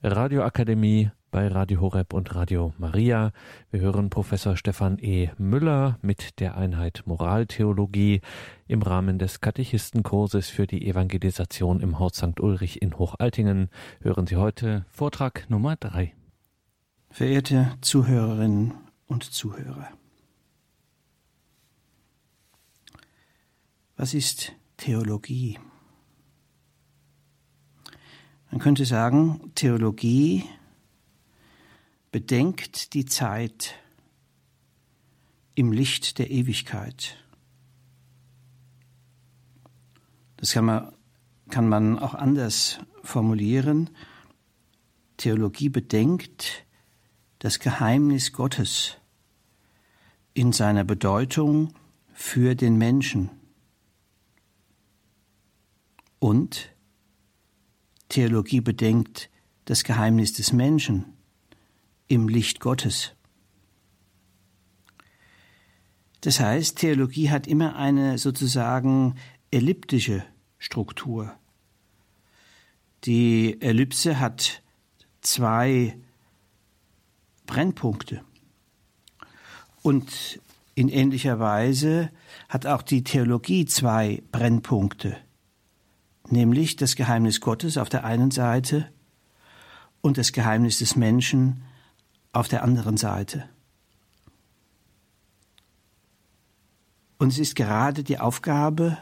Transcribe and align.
Radioakademie 0.00 1.10
bei 1.32 1.48
Radio 1.48 1.80
Horeb 1.80 2.12
und 2.12 2.32
Radio 2.36 2.72
Maria. 2.78 3.32
Wir 3.72 3.80
hören 3.80 4.10
Professor 4.10 4.56
Stefan 4.56 4.96
E. 5.00 5.30
Müller 5.38 5.98
mit 6.02 6.38
der 6.38 6.56
Einheit 6.56 7.02
Moraltheologie 7.06 8.20
im 8.68 8.82
Rahmen 8.82 9.18
des 9.18 9.40
Katechistenkurses 9.40 10.50
für 10.50 10.68
die 10.68 10.86
Evangelisation 10.86 11.80
im 11.80 11.98
Haus 11.98 12.14
St. 12.14 12.38
Ulrich 12.38 12.80
in 12.80 12.96
Hochaltingen. 12.96 13.70
Hören 14.00 14.28
Sie 14.28 14.36
heute 14.36 14.86
Vortrag 14.88 15.50
Nummer 15.50 15.74
drei. 15.74 16.14
Verehrte 17.10 17.72
Zuhörerinnen 17.80 18.74
und 19.08 19.24
Zuhörer. 19.24 19.88
Was 23.96 24.14
ist 24.14 24.52
Theologie? 24.76 25.58
Man 28.50 28.60
könnte 28.60 28.86
sagen, 28.86 29.52
Theologie 29.54 30.44
bedenkt 32.10 32.94
die 32.94 33.04
Zeit 33.04 33.74
im 35.54 35.72
Licht 35.72 36.18
der 36.18 36.30
Ewigkeit. 36.30 37.16
Das 40.38 40.52
kann 40.52 40.64
man, 40.64 40.92
kann 41.50 41.68
man 41.68 41.98
auch 41.98 42.14
anders 42.14 42.78
formulieren. 43.02 43.90
Theologie 45.18 45.68
bedenkt 45.68 46.64
das 47.40 47.58
Geheimnis 47.58 48.32
Gottes 48.32 48.96
in 50.32 50.52
seiner 50.52 50.84
Bedeutung 50.84 51.74
für 52.14 52.54
den 52.54 52.78
Menschen. 52.78 53.30
Und 56.18 56.70
Theologie 58.08 58.60
bedenkt 58.60 59.30
das 59.64 59.84
Geheimnis 59.84 60.32
des 60.32 60.52
Menschen 60.52 61.04
im 62.06 62.28
Licht 62.28 62.60
Gottes. 62.60 63.12
Das 66.22 66.40
heißt, 66.40 66.78
Theologie 66.78 67.30
hat 67.30 67.46
immer 67.46 67.76
eine 67.76 68.18
sozusagen 68.18 69.16
elliptische 69.50 70.24
Struktur. 70.58 71.34
Die 73.04 73.60
Ellipse 73.60 74.18
hat 74.18 74.62
zwei 75.20 75.96
Brennpunkte. 77.46 78.22
Und 79.82 80.40
in 80.74 80.88
ähnlicher 80.88 81.38
Weise 81.38 82.10
hat 82.48 82.66
auch 82.66 82.82
die 82.82 83.04
Theologie 83.04 83.66
zwei 83.66 84.22
Brennpunkte, 84.32 85.16
nämlich 86.32 86.76
das 86.76 86.96
Geheimnis 86.96 87.40
Gottes 87.40 87.76
auf 87.76 87.88
der 87.88 88.04
einen 88.04 88.30
Seite 88.30 88.90
und 90.00 90.18
das 90.18 90.32
Geheimnis 90.32 90.78
des 90.78 90.96
Menschen 90.96 91.62
auf 92.32 92.48
der 92.48 92.62
anderen 92.62 92.96
Seite. 92.96 93.48
Und 97.18 97.28
es 97.32 97.38
ist 97.38 97.56
gerade 97.56 98.04
die 98.04 98.18
Aufgabe, 98.18 98.98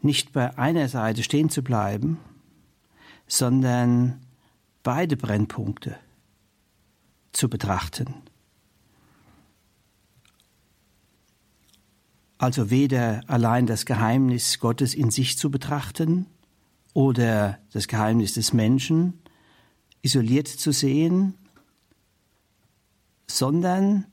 nicht 0.00 0.32
bei 0.32 0.56
einer 0.58 0.88
Seite 0.88 1.22
stehen 1.22 1.48
zu 1.48 1.62
bleiben, 1.62 2.18
sondern 3.26 4.20
beide 4.82 5.16
Brennpunkte 5.16 5.96
zu 7.32 7.48
betrachten. 7.48 8.14
Also 12.42 12.70
weder 12.70 13.20
allein 13.28 13.66
das 13.66 13.86
Geheimnis 13.86 14.58
Gottes 14.58 14.94
in 14.94 15.12
sich 15.12 15.38
zu 15.38 15.48
betrachten 15.48 16.26
oder 16.92 17.60
das 17.70 17.86
Geheimnis 17.86 18.32
des 18.32 18.52
Menschen 18.52 19.22
isoliert 20.02 20.48
zu 20.48 20.72
sehen, 20.72 21.34
sondern 23.28 24.06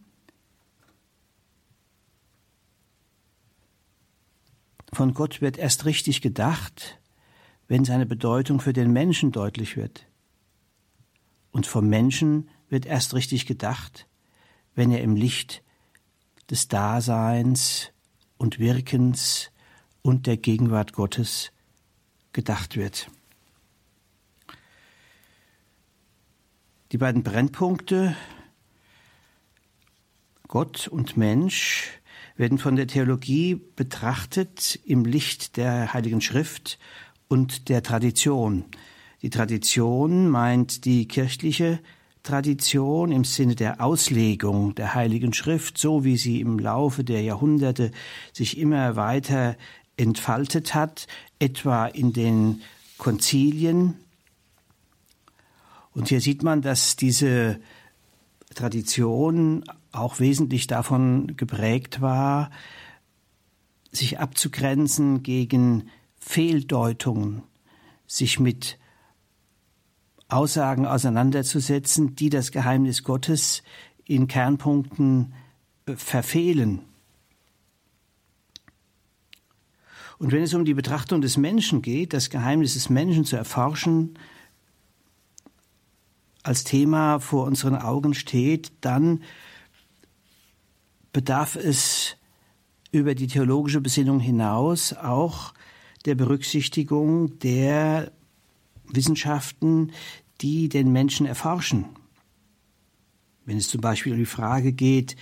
von 4.94 5.16
Gott 5.16 5.42
wird 5.42 5.58
erst 5.58 5.86
richtig 5.86 6.22
gedacht, 6.22 7.00
wenn 7.68 7.84
seine 7.84 8.06
Bedeutung 8.06 8.60
für 8.60 8.74
den 8.74 8.94
Menschen 8.94 9.32
deutlich 9.32 9.76
wird. 9.76 10.06
Und 11.50 11.66
vom 11.66 11.90
Menschen 11.90 12.48
wird 12.70 12.86
erst 12.86 13.16
richtig 13.16 13.48
gedacht, 13.48 14.06
wenn 14.76 14.92
er 14.92 15.02
im 15.02 15.16
Licht 15.16 15.64
des 16.52 16.68
Daseins 16.68 17.92
und 18.40 18.58
Wirkens 18.58 19.52
und 20.02 20.26
der 20.26 20.38
Gegenwart 20.38 20.94
Gottes 20.94 21.52
gedacht 22.34 22.76
wird. 22.76 23.12
Die 26.92 26.98
beiden 26.98 27.22
Brennpunkte 27.22 28.16
Gott 30.48 30.88
und 30.88 31.16
Mensch 31.16 31.92
werden 32.36 32.58
von 32.58 32.76
der 32.76 32.88
Theologie 32.88 33.56
betrachtet 33.76 34.80
im 34.84 35.06
Licht 35.06 35.58
der 35.58 35.94
Heiligen 35.94 36.22
Schrift 36.22 36.80
und 37.28 37.70
der 37.70 37.84
Tradition. 37.84 38.66
Die 39.22 39.30
Tradition 39.30 40.30
meint 40.30 40.86
die 40.86 41.08
kirchliche 41.08 41.80
Tradition 42.24 43.12
im 43.12 43.24
Sinne 43.24 43.56
der 43.56 43.82
Auslegung 43.82 44.76
der 44.76 44.94
Heiligen 44.94 45.34
Schrift, 45.34 45.78
so 45.78 46.04
wie 46.04 46.18
sie 46.18 46.42
im 46.42 46.60
Laufe 46.60 47.04
der 47.04 47.22
Jahrhunderte 47.22 47.92
sich 48.34 48.58
immer 48.58 48.96
weiter 48.96 49.56
entfaltet 49.98 50.76
hat, 50.76 51.08
etwa 51.40 51.86
in 51.86 52.14
den 52.14 52.62
Konzilien. 52.98 53.96
Und 55.94 56.10
hier 56.10 56.22
sieht 56.22 56.44
man, 56.44 56.62
dass 56.62 56.96
diese 56.96 57.60
Tradition 58.54 59.64
auch 59.92 60.20
wesentlich 60.20 60.68
davon 60.68 61.36
geprägt 61.36 62.02
war, 62.02 62.52
sich 63.92 64.20
abzugrenzen 64.20 65.24
gegen 65.24 65.90
Fehldeutungen, 66.20 67.44
sich 68.08 68.40
mit 68.40 68.78
Aussagen 70.30 70.86
auseinanderzusetzen, 70.86 72.16
die 72.16 72.30
das 72.30 72.52
Geheimnis 72.52 73.04
Gottes 73.04 73.64
in 74.06 74.28
Kernpunkten 74.28 75.34
äh, 75.86 75.96
verfehlen. 75.96 76.82
Und 80.20 80.32
wenn 80.32 80.44
es 80.44 80.54
um 80.54 80.66
die 80.66 80.74
Betrachtung 80.74 81.22
des 81.22 81.38
Menschen 81.38 81.82
geht, 81.82 82.14
das 82.14 82.30
Geheimnis 82.30 82.74
des 82.74 82.90
Menschen 82.90 83.26
zu 83.26 83.38
erforschen, 83.38 84.20
als 86.44 86.64
Thema 86.64 87.20
vor 87.20 87.46
unseren 87.46 87.76
Augen 87.76 88.14
steht, 88.14 88.72
dann 88.82 89.24
bedarf 91.12 91.56
es 91.56 92.18
über 92.92 93.16
die 93.16 93.28
theologische 93.28 93.82
Besinnung 93.82 94.20
hinaus 94.20 94.94
auch 94.94 95.54
der 96.06 96.16
Berücksichtigung 96.16 97.40
der 97.40 98.12
Wissenschaften, 98.90 99.92
die 100.42 100.70
den 100.70 100.92
Menschen 100.92 101.26
erforschen. 101.26 101.86
Wenn 103.46 103.58
es 103.58 103.68
zum 103.68 103.82
Beispiel 103.82 104.14
um 104.14 104.20
die 104.20 104.26
Frage 104.26 104.74
geht, 104.74 105.16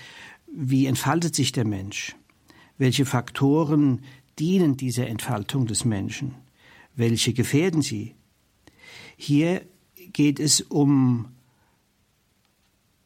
wie 0.53 0.85
entfaltet 0.85 1.35
sich 1.35 1.51
der 1.51 1.65
Mensch? 1.65 2.15
Welche 2.77 3.05
Faktoren 3.05 4.03
dienen 4.39 4.77
dieser 4.77 5.07
Entfaltung 5.07 5.65
des 5.65 5.85
Menschen? 5.85 6.35
Welche 6.95 7.33
gefährden 7.33 7.81
sie? 7.81 8.15
Hier 9.15 9.61
geht 10.13 10.39
es 10.39 10.61
um 10.61 11.27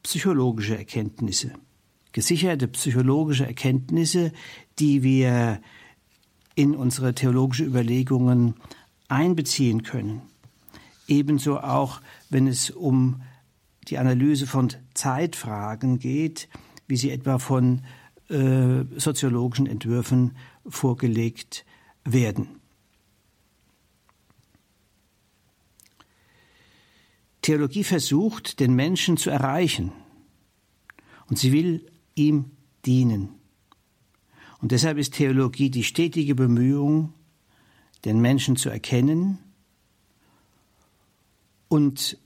psychologische 0.03 0.77
Erkenntnisse, 0.77 1.53
gesicherte 2.11 2.67
psychologische 2.67 3.45
Erkenntnisse, 3.45 4.33
die 4.79 5.03
wir 5.03 5.61
in 6.55 6.75
unsere 6.75 7.15
theologische 7.15 7.63
Überlegungen 7.63 8.55
einbeziehen 9.07 9.83
können. 9.83 10.21
Ebenso 11.11 11.59
auch, 11.59 11.99
wenn 12.29 12.47
es 12.47 12.69
um 12.69 13.21
die 13.89 13.97
Analyse 13.97 14.47
von 14.47 14.69
Zeitfragen 14.93 15.99
geht, 15.99 16.47
wie 16.87 16.95
sie 16.95 17.11
etwa 17.11 17.37
von 17.37 17.81
äh, 18.29 18.85
soziologischen 18.95 19.67
Entwürfen 19.67 20.37
vorgelegt 20.65 21.65
werden. 22.05 22.47
Theologie 27.41 27.83
versucht, 27.83 28.61
den 28.61 28.73
Menschen 28.73 29.17
zu 29.17 29.31
erreichen 29.31 29.91
und 31.27 31.39
sie 31.39 31.51
will 31.51 31.91
ihm 32.15 32.51
dienen. 32.85 33.31
Und 34.61 34.71
deshalb 34.71 34.97
ist 34.97 35.15
Theologie 35.15 35.69
die 35.69 35.83
stetige 35.83 36.35
Bemühung, 36.35 37.13
den 38.05 38.21
Menschen 38.21 38.55
zu 38.55 38.69
erkennen 38.69 39.39
und 41.71 42.17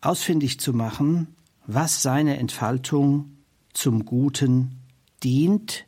ausfindig 0.00 0.58
zu 0.58 0.72
machen, 0.72 1.36
was 1.64 2.02
seine 2.02 2.38
Entfaltung 2.38 3.36
zum 3.72 4.04
Guten 4.04 4.80
dient, 5.22 5.86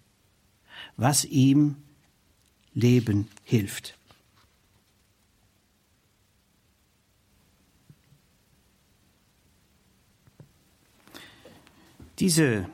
was 0.97 1.25
ihm 1.25 1.79
Leben 2.75 3.27
hilft. 3.43 3.99
Diese 12.21 12.69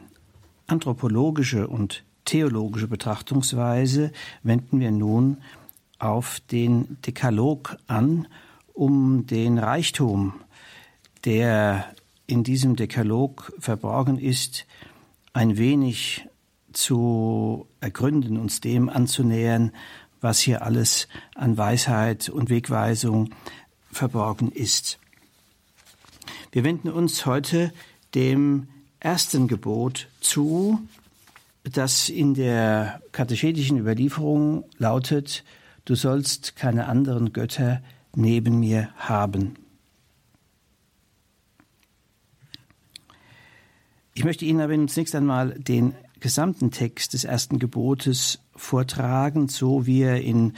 anthropologische 0.66 1.68
und 1.68 2.04
theologische 2.26 2.86
Betrachtungsweise 2.86 4.12
wenden 4.42 4.78
wir 4.78 4.90
nun 4.90 5.38
auf 5.98 6.40
den 6.50 7.00
Dekalog 7.00 7.78
an 7.86 8.28
um 8.74 9.26
den 9.26 9.58
Reichtum, 9.58 10.34
der 11.24 11.94
in 12.26 12.44
diesem 12.44 12.76
Dekalog 12.76 13.52
verborgen 13.58 14.18
ist, 14.18 14.66
ein 15.32 15.56
wenig 15.56 16.26
zu 16.72 17.66
ergründen, 17.80 18.38
uns 18.38 18.60
dem 18.60 18.88
anzunähern, 18.88 19.72
was 20.20 20.38
hier 20.40 20.62
alles 20.62 21.08
an 21.34 21.58
Weisheit 21.58 22.28
und 22.28 22.48
Wegweisung 22.48 23.30
verborgen 23.90 24.50
ist. 24.50 24.98
Wir 26.52 26.64
wenden 26.64 26.88
uns 26.88 27.26
heute 27.26 27.72
dem 28.14 28.68
ersten 29.00 29.48
Gebot 29.48 30.08
zu, 30.20 30.80
das 31.64 32.08
in 32.08 32.34
der 32.34 33.00
katechetischen 33.12 33.78
Überlieferung 33.78 34.64
lautet, 34.78 35.44
du 35.84 35.94
sollst 35.94 36.56
keine 36.56 36.86
anderen 36.86 37.32
Götter 37.32 37.82
neben 38.14 38.60
mir 38.60 38.90
haben. 38.96 39.56
Ich 44.14 44.24
möchte 44.24 44.44
Ihnen 44.44 44.60
aber 44.60 44.86
zunächst 44.88 45.14
einmal 45.14 45.58
den 45.58 45.94
gesamten 46.20 46.70
Text 46.70 47.14
des 47.14 47.24
ersten 47.24 47.58
Gebotes 47.58 48.38
vortragen, 48.54 49.48
so 49.48 49.86
wie 49.86 50.02
er 50.02 50.20
in 50.20 50.54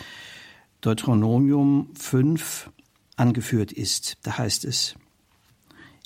Deuteronomium 0.81 1.95
5 1.95 2.71
angeführt 3.17 3.73
ist. 3.73 4.19
Da 4.23 4.39
heißt 4.39 4.65
es, 4.65 4.97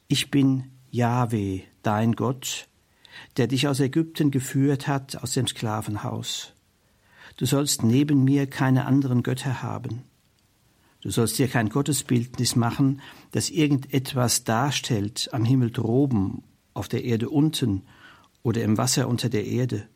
ich 0.07 0.31
bin 0.31 0.71
Jahwe, 0.91 1.63
dein 1.83 2.13
Gott, 2.15 2.69
der 3.37 3.47
dich 3.47 3.67
aus 3.67 3.81
Ägypten 3.81 4.31
geführt 4.31 4.87
hat, 4.87 5.17
aus 5.17 5.33
dem 5.33 5.47
Sklavenhaus. 5.47 6.53
Du 7.37 7.47
sollst 7.47 7.83
neben 7.83 8.25
mir 8.25 8.47
keine 8.47 8.87
anderen 8.87 9.23
Götter 9.23 9.63
haben. 9.63 10.03
Du 11.09 11.13
sollst 11.13 11.39
dir 11.39 11.49
kein 11.49 11.71
Gottesbildnis 11.71 12.55
machen, 12.55 13.01
das 13.31 13.49
irgendetwas 13.49 14.45
darstellt 14.45 15.31
am 15.33 15.43
Himmel 15.43 15.71
droben, 15.71 16.43
auf 16.75 16.87
der 16.87 17.03
Erde 17.03 17.31
unten 17.31 17.85
oder 18.43 18.63
im 18.63 18.77
Wasser 18.77 19.09
unter 19.09 19.31
der 19.31 19.47
Erde. 19.47 19.89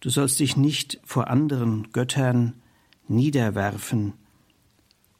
Du 0.00 0.08
sollst 0.08 0.40
dich 0.40 0.56
nicht 0.56 0.98
vor 1.04 1.28
anderen 1.28 1.92
Göttern 1.92 2.54
niederwerfen 3.06 4.14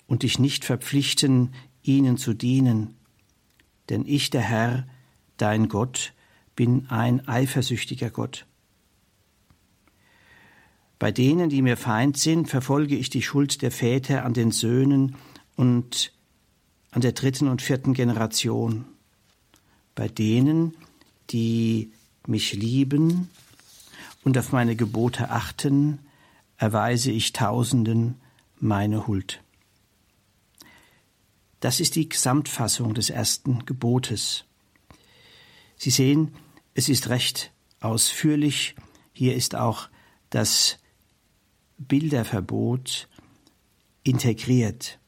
und 0.07 0.23
dich 0.23 0.39
nicht 0.39 0.65
verpflichten, 0.65 1.53
ihnen 1.83 2.17
zu 2.17 2.33
dienen, 2.33 2.95
denn 3.91 4.07
ich, 4.07 4.31
der 4.31 4.41
Herr, 4.41 4.89
dein 5.37 5.69
Gott, 5.69 6.15
bin 6.55 6.87
ein 6.89 7.29
eifersüchtiger 7.29 8.09
Gott. 8.09 8.47
Bei 10.99 11.13
denen, 11.13 11.51
die 11.51 11.63
mir 11.63 11.77
Feind 11.77 12.17
sind, 12.17 12.49
verfolge 12.49 12.97
ich 12.97 13.11
die 13.11 13.23
Schuld 13.23 13.61
der 13.63 13.71
Väter 13.71 14.25
an 14.25 14.33
den 14.33 14.51
Söhnen 14.51 15.17
und 15.57 16.13
an 16.91 17.03
der 17.03 17.13
dritten 17.13 17.49
und 17.49 17.61
vierten 17.61 17.93
Generation. 17.93 18.87
Bei 19.95 20.09
denen, 20.09 20.75
die 21.31 21.93
mich 22.27 22.55
lieben 22.55 23.29
und 24.25 24.39
auf 24.39 24.53
meine 24.53 24.77
Gebote 24.77 25.31
achten, 25.31 25.99
erweise 26.57 27.11
ich 27.11 27.33
Tausenden 27.33 28.15
meine 28.59 29.07
Huld. 29.07 29.43
Das 31.61 31.81
ist 31.81 31.97
die 31.97 32.09
Gesamtfassung 32.09 32.95
des 32.95 33.11
ersten 33.11 33.67
Gebotes. 33.67 34.45
Sie 35.77 35.91
sehen, 35.91 36.35
es 36.75 36.89
ist 36.89 37.09
recht 37.09 37.53
ausführlich. 37.81 38.77
Hier 39.13 39.35
ist 39.35 39.55
auch 39.55 39.89
das 40.31 40.79
Bilderverbot 41.79 43.09
integriert. 44.03 44.99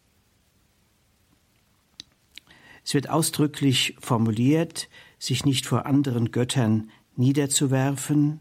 Es 2.85 2.95
wird 2.95 3.11
ausdrücklich 3.11 3.97
formuliert, 4.01 4.89
sich 5.19 5.45
nicht 5.45 5.67
vor 5.67 5.87
anderen 5.87 6.31
Göttern 6.31 6.91
niederzuwerfen, 7.17 8.41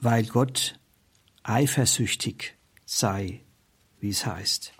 weil 0.00 0.24
Gott 0.24 0.78
eifersüchtig 1.42 2.56
sei, 2.86 3.40
wie 4.00 4.08
es 4.08 4.26
heißt. 4.26 4.72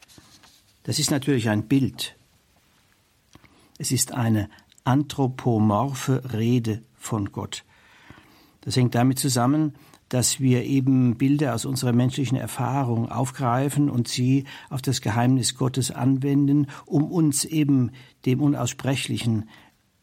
Das 0.83 0.99
ist 0.99 1.11
natürlich 1.11 1.49
ein 1.49 1.69
Bild. 1.69 2.17
Es 3.79 3.93
ist 3.93 4.13
eine 4.13 4.51
anthropomorphe 4.85 6.33
Rede 6.33 6.83
von 6.97 7.33
Gott. 7.33 7.65
Das 8.63 8.77
hängt 8.77 8.95
damit 8.95 9.19
zusammen, 9.19 9.75
dass 10.11 10.41
wir 10.41 10.65
eben 10.65 11.17
Bilder 11.17 11.55
aus 11.55 11.65
unserer 11.65 11.93
menschlichen 11.93 12.37
Erfahrung 12.37 13.09
aufgreifen 13.09 13.89
und 13.89 14.09
sie 14.09 14.45
auf 14.69 14.83
das 14.83 15.01
Geheimnis 15.01 15.55
Gottes 15.55 15.93
anwenden, 15.93 16.67
um 16.85 17.11
uns 17.11 17.45
eben 17.45 17.93
dem 18.27 18.43
Unaussprechlichen 18.43 19.49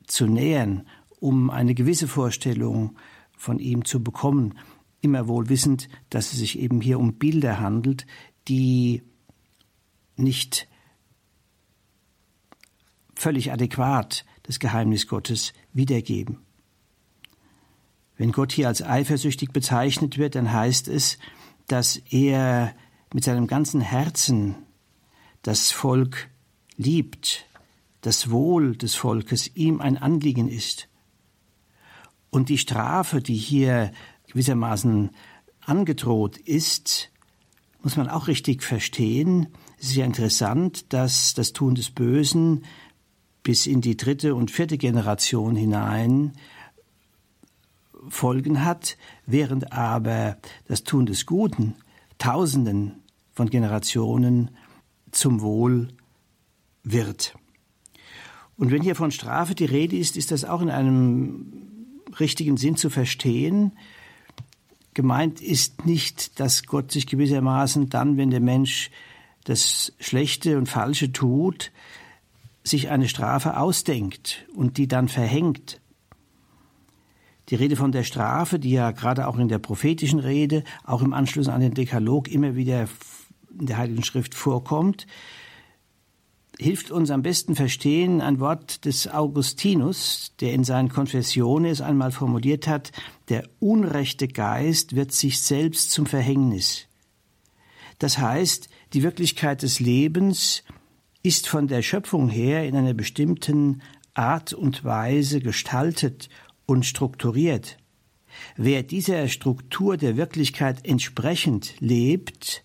zu 0.07 0.25
nähern, 0.25 0.87
um 1.19 1.49
eine 1.49 1.75
gewisse 1.75 2.07
Vorstellung 2.07 2.95
von 3.35 3.59
ihm 3.59 3.83
zu 3.83 4.01
bekommen, 4.01 4.57
immer 5.01 5.27
wohl 5.27 5.49
wissend, 5.49 5.89
dass 6.09 6.31
es 6.31 6.39
sich 6.39 6.57
eben 6.57 6.79
hier 6.79 6.99
um 6.99 7.15
Bilder 7.15 7.59
handelt, 7.59 8.07
die 8.47 9.03
nicht 10.15 10.69
völlig 13.13 13.51
adäquat 13.51 14.25
das 14.43 14.59
Geheimnis 14.59 15.07
Gottes 15.07 15.51
wiedergeben. 15.73 16.46
Wenn 18.17 18.31
Gott 18.31 18.51
hier 18.51 18.67
als 18.67 18.81
eifersüchtig 18.81 19.51
bezeichnet 19.51 20.17
wird, 20.17 20.35
dann 20.35 20.51
heißt 20.51 20.87
es, 20.87 21.19
dass 21.67 21.97
er 22.09 22.73
mit 23.13 23.23
seinem 23.23 23.47
ganzen 23.47 23.81
Herzen 23.81 24.55
das 25.43 25.71
Volk 25.71 26.29
liebt, 26.75 27.45
das 28.01 28.31
Wohl 28.31 28.75
des 28.75 28.95
Volkes 28.95 29.55
ihm 29.55 29.81
ein 29.81 29.97
Anliegen 29.97 30.49
ist. 30.49 30.87
Und 32.29 32.49
die 32.49 32.57
Strafe, 32.57 33.21
die 33.21 33.35
hier 33.35 33.91
gewissermaßen 34.27 35.11
angedroht 35.61 36.37
ist, 36.37 37.11
muss 37.81 37.97
man 37.97 38.09
auch 38.09 38.27
richtig 38.27 38.63
verstehen. 38.63 39.47
Es 39.79 39.89
ist 39.89 39.95
ja 39.95 40.05
interessant, 40.05 40.91
dass 40.93 41.33
das 41.33 41.53
Tun 41.53 41.75
des 41.75 41.91
Bösen 41.91 42.65
bis 43.43 43.67
in 43.67 43.81
die 43.81 43.95
dritte 43.95 44.35
und 44.35 44.51
vierte 44.51 44.77
Generation 44.77 45.55
hinein 45.55 46.33
Folgen 48.09 48.63
hat, 48.63 48.97
während 49.25 49.73
aber 49.73 50.37
das 50.67 50.83
Tun 50.83 51.05
des 51.05 51.25
Guten 51.25 51.75
Tausenden 52.17 53.03
von 53.33 53.49
Generationen 53.49 54.51
zum 55.11 55.41
Wohl 55.41 55.89
wird. 56.83 57.35
Und 58.57 58.71
wenn 58.71 58.81
hier 58.81 58.95
von 58.95 59.11
Strafe 59.11 59.53
die 59.53 59.65
Rede 59.65 59.95
ist, 59.95 60.17
ist 60.17 60.31
das 60.31 60.43
auch 60.43 60.61
in 60.61 60.71
einem 60.71 62.01
richtigen 62.19 62.57
Sinn 62.57 62.75
zu 62.75 62.89
verstehen. 62.89 63.73
Gemeint 64.93 65.41
ist 65.41 65.85
nicht, 65.85 66.39
dass 66.39 66.63
Gott 66.63 66.91
sich 66.91 67.05
gewissermaßen 67.05 67.89
dann, 67.89 68.17
wenn 68.17 68.31
der 68.31 68.39
Mensch 68.39 68.89
das 69.43 69.93
Schlechte 69.99 70.57
und 70.57 70.67
Falsche 70.67 71.11
tut, 71.11 71.71
sich 72.63 72.89
eine 72.89 73.07
Strafe 73.07 73.57
ausdenkt 73.57 74.45
und 74.55 74.77
die 74.77 74.87
dann 74.87 75.07
verhängt, 75.07 75.79
die 77.49 77.55
Rede 77.55 77.75
von 77.75 77.91
der 77.91 78.03
Strafe, 78.03 78.59
die 78.59 78.71
ja 78.71 78.91
gerade 78.91 79.27
auch 79.27 79.37
in 79.37 79.47
der 79.47 79.59
prophetischen 79.59 80.19
Rede, 80.19 80.63
auch 80.83 81.01
im 81.01 81.13
Anschluss 81.13 81.47
an 81.47 81.61
den 81.61 81.73
Dekalog 81.73 82.27
immer 82.27 82.55
wieder 82.55 82.87
in 83.57 83.67
der 83.67 83.77
Heiligen 83.77 84.03
Schrift 84.03 84.35
vorkommt, 84.35 85.07
hilft 86.59 86.91
uns 86.91 87.11
am 87.11 87.21
besten 87.21 87.55
verstehen 87.55 88.19
ein 88.21 88.39
Wort 88.39 88.85
des 88.85 89.07
Augustinus, 89.07 90.33
der 90.39 90.53
in 90.53 90.63
seinen 90.63 90.89
Konfessionen 90.89 91.71
es 91.71 91.81
einmal 91.81 92.11
formuliert 92.11 92.67
hat, 92.67 92.91
der 93.29 93.47
unrechte 93.59 94.27
Geist 94.27 94.95
wird 94.95 95.11
sich 95.11 95.41
selbst 95.41 95.91
zum 95.91 96.05
Verhängnis. 96.05 96.87
Das 97.99 98.17
heißt, 98.17 98.69
die 98.93 99.03
Wirklichkeit 99.03 99.61
des 99.63 99.79
Lebens 99.79 100.63
ist 101.23 101.47
von 101.47 101.67
der 101.67 101.81
Schöpfung 101.81 102.29
her 102.29 102.65
in 102.67 102.75
einer 102.75 102.93
bestimmten 102.93 103.81
Art 104.13 104.53
und 104.53 104.83
Weise 104.83 105.41
gestaltet 105.41 106.29
und 106.67 106.85
strukturiert. 106.85 107.77
Wer 108.55 108.83
dieser 108.83 109.27
Struktur 109.29 109.97
der 109.97 110.17
Wirklichkeit 110.17 110.85
entsprechend 110.85 111.73
lebt, 111.79 112.63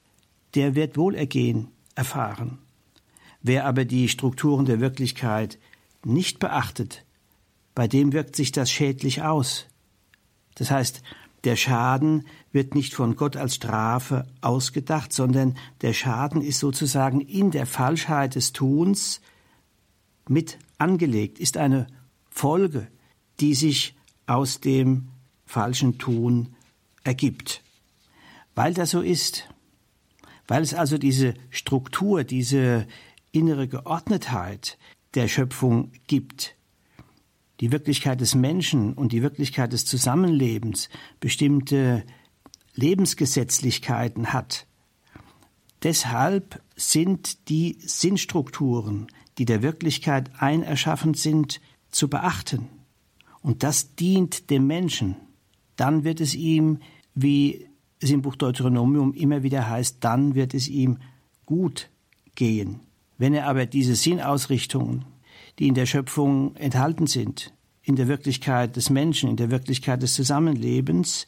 der 0.54 0.74
wird 0.74 0.98
Wohlergehen 0.98 1.68
erfahren. 1.94 2.58
Wer 3.40 3.64
aber 3.64 3.86
die 3.86 4.08
Strukturen 4.08 4.66
der 4.66 4.80
Wirklichkeit 4.80 5.58
nicht 6.04 6.38
beachtet, 6.38 7.04
bei 7.74 7.88
dem 7.88 8.12
wirkt 8.12 8.36
sich 8.36 8.52
das 8.52 8.70
schädlich 8.70 9.22
aus. 9.22 9.66
Das 10.56 10.70
heißt, 10.70 11.02
der 11.44 11.56
Schaden 11.56 12.26
wird 12.52 12.74
nicht 12.74 12.94
von 12.94 13.16
Gott 13.16 13.36
als 13.36 13.56
Strafe 13.56 14.26
ausgedacht, 14.42 15.12
sondern 15.12 15.56
der 15.80 15.92
Schaden 15.92 16.40
ist 16.42 16.60
sozusagen 16.60 17.20
in 17.20 17.50
der 17.50 17.66
Falschheit 17.66 18.34
des 18.34 18.52
Tuns 18.52 19.20
mit 20.28 20.58
angelegt, 20.78 21.40
ist 21.40 21.56
eine 21.56 21.88
Folge, 22.30 22.86
die 23.42 23.54
sich 23.54 23.96
aus 24.26 24.60
dem 24.60 25.08
falschen 25.44 25.98
Tun 25.98 26.54
ergibt. 27.02 27.62
Weil 28.54 28.72
das 28.72 28.90
so 28.90 29.00
ist, 29.00 29.48
weil 30.46 30.62
es 30.62 30.74
also 30.74 30.96
diese 30.96 31.34
Struktur, 31.50 32.22
diese 32.22 32.86
innere 33.32 33.66
Geordnetheit 33.66 34.78
der 35.14 35.26
Schöpfung 35.26 35.90
gibt, 36.06 36.54
die 37.60 37.72
Wirklichkeit 37.72 38.20
des 38.20 38.34
Menschen 38.36 38.94
und 38.94 39.12
die 39.12 39.22
Wirklichkeit 39.22 39.72
des 39.72 39.86
Zusammenlebens 39.86 40.88
bestimmte 41.18 42.04
Lebensgesetzlichkeiten 42.74 44.32
hat. 44.32 44.66
Deshalb 45.82 46.62
sind 46.76 47.48
die 47.48 47.76
Sinnstrukturen, 47.80 49.08
die 49.38 49.46
der 49.46 49.62
Wirklichkeit 49.62 50.30
einerschaffen 50.38 51.14
sind, 51.14 51.60
zu 51.90 52.08
beachten. 52.08 52.68
Und 53.42 53.62
das 53.62 53.94
dient 53.96 54.50
dem 54.50 54.66
Menschen. 54.66 55.16
Dann 55.76 56.04
wird 56.04 56.20
es 56.20 56.34
ihm, 56.34 56.78
wie 57.14 57.66
es 58.00 58.10
im 58.10 58.22
Buch 58.22 58.36
Deuteronomium 58.36 59.14
immer 59.14 59.42
wieder 59.42 59.68
heißt, 59.68 59.98
dann 60.00 60.34
wird 60.34 60.54
es 60.54 60.68
ihm 60.68 60.98
gut 61.46 61.90
gehen. 62.34 62.80
Wenn 63.18 63.34
er 63.34 63.46
aber 63.46 63.66
diese 63.66 63.94
Sinnausrichtungen, 63.94 65.04
die 65.58 65.68
in 65.68 65.74
der 65.74 65.86
Schöpfung 65.86 66.56
enthalten 66.56 67.06
sind, 67.06 67.52
in 67.82 67.96
der 67.96 68.08
Wirklichkeit 68.08 68.76
des 68.76 68.90
Menschen, 68.90 69.28
in 69.28 69.36
der 69.36 69.50
Wirklichkeit 69.50 70.02
des 70.02 70.14
Zusammenlebens, 70.14 71.26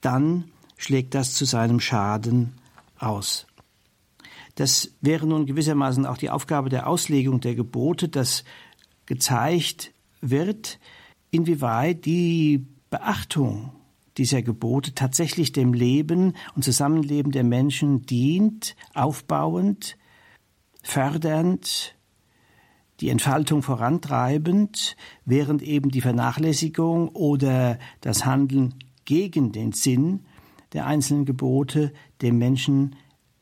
dann 0.00 0.44
schlägt 0.76 1.14
das 1.14 1.34
zu 1.34 1.44
seinem 1.44 1.80
Schaden 1.80 2.54
aus. 2.98 3.46
Das 4.56 4.92
wäre 5.00 5.26
nun 5.26 5.46
gewissermaßen 5.46 6.04
auch 6.06 6.18
die 6.18 6.30
Aufgabe 6.30 6.68
der 6.68 6.86
Auslegung 6.86 7.40
der 7.40 7.54
Gebote, 7.54 8.08
dass 8.08 8.44
gezeigt 9.06 9.92
wird, 10.20 10.78
inwieweit 11.32 12.04
die 12.04 12.64
Beachtung 12.90 13.72
dieser 14.18 14.42
Gebote 14.42 14.94
tatsächlich 14.94 15.52
dem 15.52 15.72
Leben 15.72 16.34
und 16.54 16.62
Zusammenleben 16.62 17.32
der 17.32 17.42
Menschen 17.42 18.02
dient, 18.02 18.76
aufbauend, 18.94 19.96
fördernd, 20.82 21.96
die 23.00 23.08
Entfaltung 23.08 23.62
vorantreibend, 23.62 24.96
während 25.24 25.62
eben 25.62 25.90
die 25.90 26.02
Vernachlässigung 26.02 27.08
oder 27.08 27.78
das 28.02 28.24
Handeln 28.24 28.74
gegen 29.06 29.50
den 29.50 29.72
Sinn 29.72 30.20
der 30.72 30.86
einzelnen 30.86 31.24
Gebote 31.24 31.92
dem 32.20 32.38
Menschen 32.38 32.96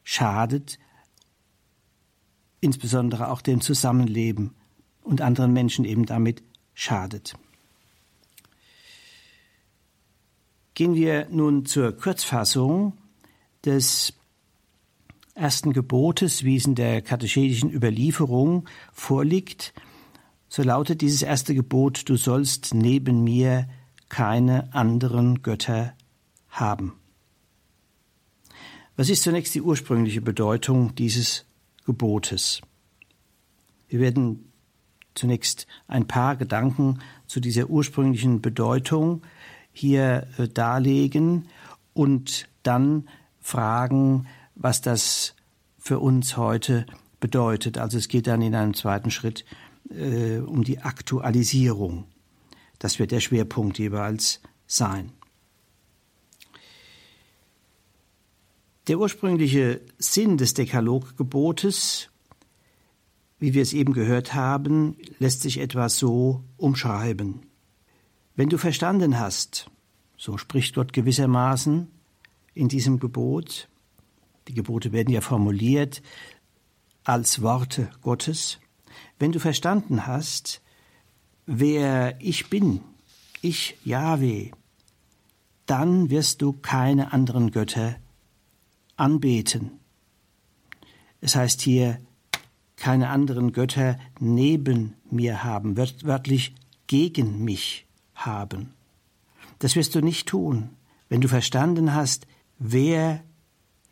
schadet, 0.05 0.79
insbesondere 2.61 3.31
auch 3.31 3.43
dem 3.43 3.61
Zusammenleben 3.61 4.55
und 5.03 5.21
anderen 5.21 5.53
Menschen 5.53 5.85
eben 5.85 6.07
damit 6.07 6.43
schadet. 6.75 7.35
Gehen 10.81 10.95
wir 10.95 11.27
nun 11.31 11.67
zur 11.67 11.93
Kurzfassung 11.93 12.95
des 13.67 14.15
ersten 15.35 15.75
Gebotes, 15.75 16.43
wie 16.43 16.57
es 16.57 16.65
in 16.65 16.75
der 16.75 17.03
katechetischen 17.03 17.71
Überlieferung 17.71 18.67
vorliegt. 18.91 19.75
So 20.49 20.63
lautet 20.63 21.03
dieses 21.03 21.21
erste 21.21 21.55
Gebot, 21.55 22.09
du 22.09 22.17
sollst 22.17 22.73
neben 22.73 23.23
mir 23.23 23.69
keine 24.09 24.73
anderen 24.73 25.43
Götter 25.43 25.93
haben. 26.49 26.95
Was 28.97 29.11
ist 29.11 29.25
zunächst 29.25 29.55
die 29.55 29.61
ursprüngliche 29.61 30.23
Bedeutung 30.23 30.95
dieses 30.95 31.45
Gebotes? 31.85 32.63
Wir 33.87 34.01
werden 34.01 34.51
zunächst 35.15 35.67
ein 35.89 36.07
paar 36.07 36.37
Gedanken 36.37 37.01
zu 37.27 37.41
dieser 37.41 37.69
ursprünglichen 37.69 38.41
Bedeutung 38.41 39.21
hier 39.73 40.27
äh, 40.39 40.49
darlegen 40.49 41.49
und 41.95 42.49
dann 42.63 43.09
fragen, 43.41 44.27
was 44.55 44.81
das 44.81 45.35
für 45.79 45.99
uns 45.99 46.37
heute 46.37 46.87
bedeutet. 47.21 47.79
Also 47.79 47.99
es 47.99 48.09
geht 48.09 48.27
dann 48.27 48.43
in 48.43 48.55
einem 48.55 48.75
zweiten 48.75 49.11
Schritt 49.11 49.45
äh, 49.91 50.39
um 50.39 50.65
die 50.65 50.81
Aktualisierung. 50.81 52.05
Das 52.79 52.99
wird 52.99 53.11
der 53.11 53.21
Schwerpunkt 53.21 53.79
jeweils 53.79 54.41
sein. 54.67 55.13
Der 58.89 58.99
ursprüngliche 58.99 59.83
Sinn 59.99 60.37
des 60.37 60.55
Dekaloggebotes, 60.55 62.09
wie 63.39 63.55
wir 63.55 63.63
es 63.63 63.73
eben 63.73 63.93
gehört 63.93 64.35
haben, 64.35 64.97
lässt 65.19 65.43
sich 65.43 65.59
etwa 65.59 65.89
so 65.89 66.43
umschreiben. 66.57 67.50
Wenn 68.41 68.49
du 68.49 68.57
verstanden 68.57 69.19
hast, 69.21 69.71
so 70.17 70.39
spricht 70.39 70.75
Gott 70.75 70.95
gewissermaßen 70.95 71.89
in 72.55 72.69
diesem 72.69 72.99
Gebot, 72.99 73.69
die 74.49 74.55
Gebote 74.55 74.93
werden 74.93 75.13
ja 75.13 75.21
formuliert 75.21 76.01
als 77.05 77.43
Worte 77.43 77.91
Gottes, 78.01 78.59
wenn 79.19 79.31
du 79.31 79.41
verstanden 79.41 80.07
hast, 80.07 80.63
wer 81.45 82.19
ich 82.19 82.49
bin, 82.49 82.81
ich 83.43 83.77
Jahwe, 83.85 84.53
dann 85.67 86.09
wirst 86.09 86.41
du 86.41 86.55
keine 86.55 87.13
anderen 87.13 87.51
Götter 87.51 87.97
anbeten. 88.97 89.73
Es 91.21 91.37
heißt 91.37 91.61
hier, 91.61 92.01
keine 92.77 93.11
anderen 93.11 93.53
Götter 93.53 93.99
neben 94.19 94.95
mir 95.11 95.45
haben, 95.45 95.77
wörtlich 95.77 96.55
gegen 96.87 97.45
mich 97.45 97.87
haben. 98.27 98.75
Das 99.59 99.77
wirst 99.77 99.95
du 99.95 100.01
nicht 100.01 100.29
tun, 100.29 100.71
wenn 101.09 101.21
du 101.21 101.29
verstanden 101.29 101.95
hast, 101.95 102.27
wer 102.59 103.23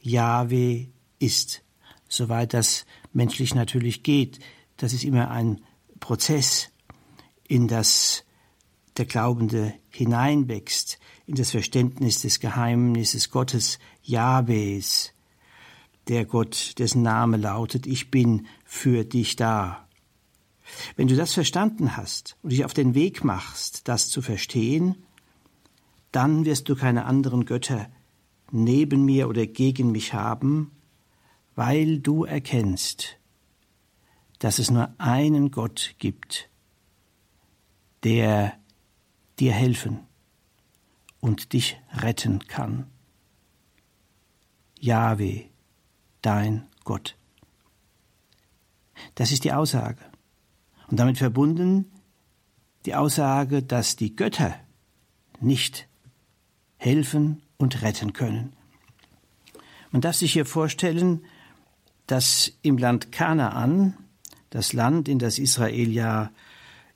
Jahwe 0.01 0.89
ist, 1.19 1.63
soweit 2.09 2.55
das 2.55 2.87
menschlich 3.13 3.55
natürlich 3.55 4.03
geht. 4.03 4.39
Das 4.77 4.93
ist 4.93 5.05
immer 5.05 5.31
ein 5.31 5.61
Prozess, 6.01 6.71
in 7.47 7.69
das 7.69 8.25
der 8.97 9.07
Glaubende 9.07 9.75
hineinwächst, 9.91 10.99
in 11.27 11.35
das 11.35 11.51
Verständnis 11.51 12.21
des 12.23 12.41
Geheimnisses 12.41 13.31
Gottes, 13.31 13.79
Jahwes, 14.03 15.13
der 16.09 16.25
Gott, 16.25 16.75
dessen 16.79 17.03
Name 17.03 17.37
lautet, 17.37 17.87
ich 17.87 18.11
bin 18.11 18.47
für 18.65 19.05
dich 19.05 19.37
da. 19.37 19.88
Wenn 20.97 21.09
du 21.09 21.17
das 21.17 21.35
verstanden 21.35 21.97
hast 21.97 22.37
und 22.43 22.51
dich 22.51 22.65
auf 22.65 22.75
den 22.75 22.95
Weg 22.95 23.25
machst, 23.25 23.89
das 23.89 24.09
zu 24.09 24.23
verstehen, 24.23 24.97
dann 26.13 26.45
wirst 26.45 26.69
du 26.69 26.77
keine 26.77 27.05
anderen 27.05 27.45
Götter 27.45 27.89
neben 28.51 29.05
mir 29.05 29.29
oder 29.29 29.47
gegen 29.47 29.93
mich 29.93 30.15
haben, 30.15 30.73
weil 31.55 31.99
du 31.99 32.25
erkennst, 32.25 33.19
dass 34.39 34.59
es 34.59 34.71
nur 34.71 34.95
einen 34.99 35.51
Gott 35.51 35.95
gibt, 35.99 36.49
der 38.05 38.59
dir 39.39 39.53
helfen 39.53 40.01
und 41.21 41.53
dich 41.53 41.81
retten 41.93 42.47
kann. 42.47 42.87
Jahwe, 44.79 45.47
dein 46.23 46.69
Gott. 46.85 47.17
Das 49.15 49.33
ist 49.33 49.45
die 49.45 49.53
Aussage. 49.53 49.99
Und 50.91 50.99
damit 50.99 51.19
verbunden 51.19 51.91
die 52.87 52.95
Aussage, 52.95 53.63
dass 53.63 53.97
die 53.97 54.17
Götter 54.17 54.55
nicht 55.41 55.89
helfen 56.77 57.43
und 57.57 57.83
retten 57.83 58.13
können. 58.13 58.53
Man 59.91 60.01
darf 60.01 60.17
sich 60.17 60.33
hier 60.33 60.47
vorstellen, 60.47 61.25
dass 62.07 62.53
im 62.63 62.79
Land 62.79 63.13
Kanaan, 63.13 63.95
das 64.51 64.73
Land, 64.73 65.09
in 65.09 65.19
das 65.19 65.39
Israel 65.39 65.91
ja 65.91 66.31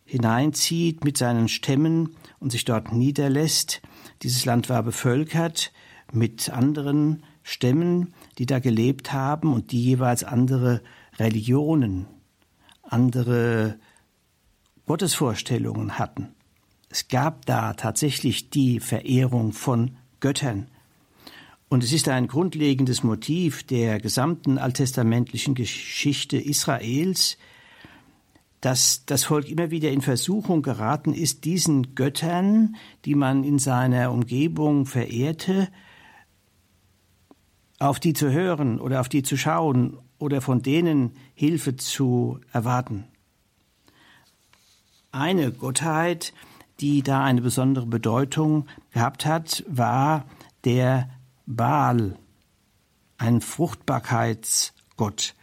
hineinzieht 0.04 1.04
mit 1.04 1.18
seinen 1.18 1.49
Stämmen 1.49 2.16
und 2.38 2.50
sich 2.52 2.64
dort 2.64 2.92
niederlässt, 2.92 3.82
dieses 4.22 4.44
Land 4.44 4.68
war 4.68 4.82
bevölkert 4.82 5.72
mit 6.12 6.50
anderen 6.50 7.25
Stämmen, 7.42 8.14
die 8.38 8.46
da 8.46 8.58
gelebt 8.58 9.12
haben 9.12 9.52
und 9.52 9.72
die 9.72 9.82
jeweils 9.82 10.25
andere 10.25 10.82
Religionen 11.18 12.06
andere 12.92 13.78
Gottesvorstellungen 14.87 15.99
hatten. 15.99 16.34
Es 16.88 17.08
gab 17.08 17.46
da 17.46 17.72
tatsächlich 17.72 18.50
die 18.50 18.80
Verehrung 18.80 19.52
von 19.52 19.96
Göttern. 20.20 20.66
Und 21.68 21.82
es 21.82 21.92
ist 21.92 22.08
ein 22.08 22.28
grundlegendes 22.28 23.02
Motiv 23.02 23.62
der 23.62 23.99
gesamten 23.99 24.58
alttestamentlichen 24.58 25.54
Geschichte 25.54 26.37
Israels, 26.37 27.38
dass 28.61 29.04
das 29.06 29.25
Volk 29.25 29.49
immer 29.49 29.70
wieder 29.70 29.90
in 29.90 30.02
Versuchung 30.02 30.62
geraten 30.62 31.14
ist, 31.14 31.44
diesen 31.44 31.94
Göttern, 31.94 32.76
die 33.06 33.14
man 33.14 33.42
in 33.42 33.58
seiner 33.58 34.12
Umgebung 34.12 34.84
verehrte, 34.84 35.68
auf 37.78 37.99
die 37.99 38.12
zu 38.12 38.30
hören 38.30 38.78
oder 38.78 39.00
auf 39.00 39.08
die 39.08 39.22
zu 39.22 39.37
schauen 39.37 39.99
oder 40.23 40.41
von 40.41 40.62
denen 40.62 41.11
Hilfe 41.35 41.76
zu 41.76 42.38
erwarten. 42.52 43.05
Eine 45.11 45.52
Gottheit, 45.52 46.33
die 46.81 47.02
da 47.02 47.23
eine 47.25 47.43
besondere 47.43 47.87
Bedeutung 47.87 48.67
gehabt 48.93 49.26
hat, 49.26 49.64
war 49.69 50.25
der 50.64 51.11
Baal, 51.45 52.17
ein 53.19 53.41
Fruchtbarkeitsgott, 53.41 55.35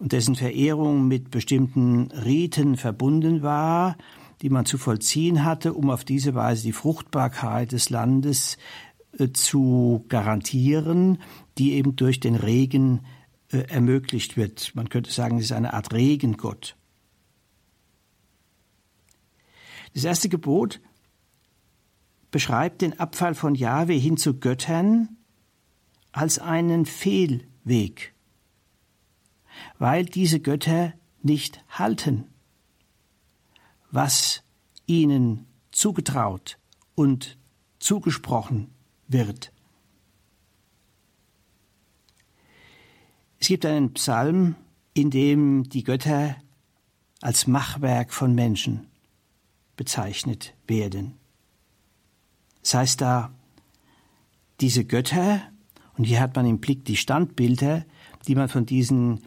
dessen 0.00 0.36
Verehrung 0.36 1.06
mit 1.06 1.30
bestimmten 1.30 2.10
Riten 2.10 2.76
verbunden 2.76 3.42
war, 3.42 3.96
die 4.42 4.50
man 4.50 4.64
zu 4.64 4.78
vollziehen 4.78 5.44
hatte, 5.44 5.74
um 5.74 5.90
auf 5.90 6.04
diese 6.04 6.34
Weise 6.34 6.62
die 6.62 6.72
Fruchtbarkeit 6.72 7.72
des 7.72 7.90
Landes 7.90 8.56
äh, 9.18 9.30
zu 9.32 10.04
garantieren, 10.08 11.18
die 11.58 11.74
eben 11.74 11.96
durch 11.96 12.20
den 12.20 12.36
Regen 12.36 13.00
äh, 13.50 13.58
ermöglicht 13.68 14.36
wird. 14.36 14.74
Man 14.74 14.88
könnte 14.88 15.10
sagen, 15.10 15.38
es 15.38 15.46
ist 15.46 15.52
eine 15.52 15.72
Art 15.74 15.92
Regengott. 15.92 16.76
Das 19.94 20.04
erste 20.04 20.28
Gebot 20.28 20.80
beschreibt 22.30 22.82
den 22.82 23.00
Abfall 23.00 23.34
von 23.34 23.54
Jahwe 23.54 23.94
hin 23.94 24.16
zu 24.16 24.38
Göttern 24.38 25.16
als 26.12 26.38
einen 26.38 26.84
Fehlweg, 26.84 28.14
weil 29.78 30.04
diese 30.04 30.40
Götter 30.40 30.92
nicht 31.22 31.64
halten, 31.68 32.24
was 33.90 34.42
ihnen 34.86 35.46
zugetraut 35.70 36.58
und 36.94 37.38
zugesprochen 37.78 38.74
wird. 39.06 39.52
Es 43.40 43.48
gibt 43.48 43.64
einen 43.64 43.92
Psalm, 43.94 44.56
in 44.94 45.10
dem 45.10 45.68
die 45.68 45.84
Götter 45.84 46.36
als 47.20 47.46
Machwerk 47.46 48.12
von 48.12 48.34
Menschen 48.34 48.88
bezeichnet 49.76 50.54
werden. 50.66 51.14
Es 52.62 52.74
heißt 52.74 53.00
da, 53.00 53.32
diese 54.60 54.84
Götter, 54.84 55.40
und 55.96 56.04
hier 56.04 56.20
hat 56.20 56.34
man 56.36 56.46
im 56.46 56.58
Blick 56.58 56.84
die 56.84 56.96
Standbilder, 56.96 57.84
die 58.26 58.34
man 58.34 58.48
von 58.48 58.66
diesen 58.66 59.22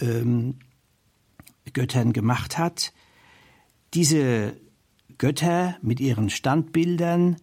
ähm, 0.00 0.58
Göttern 1.72 2.12
gemacht 2.12 2.58
hat, 2.58 2.92
diese 3.94 4.56
Götter 5.18 5.76
mit 5.82 6.00
ihren 6.00 6.30
Standbildern 6.30 7.36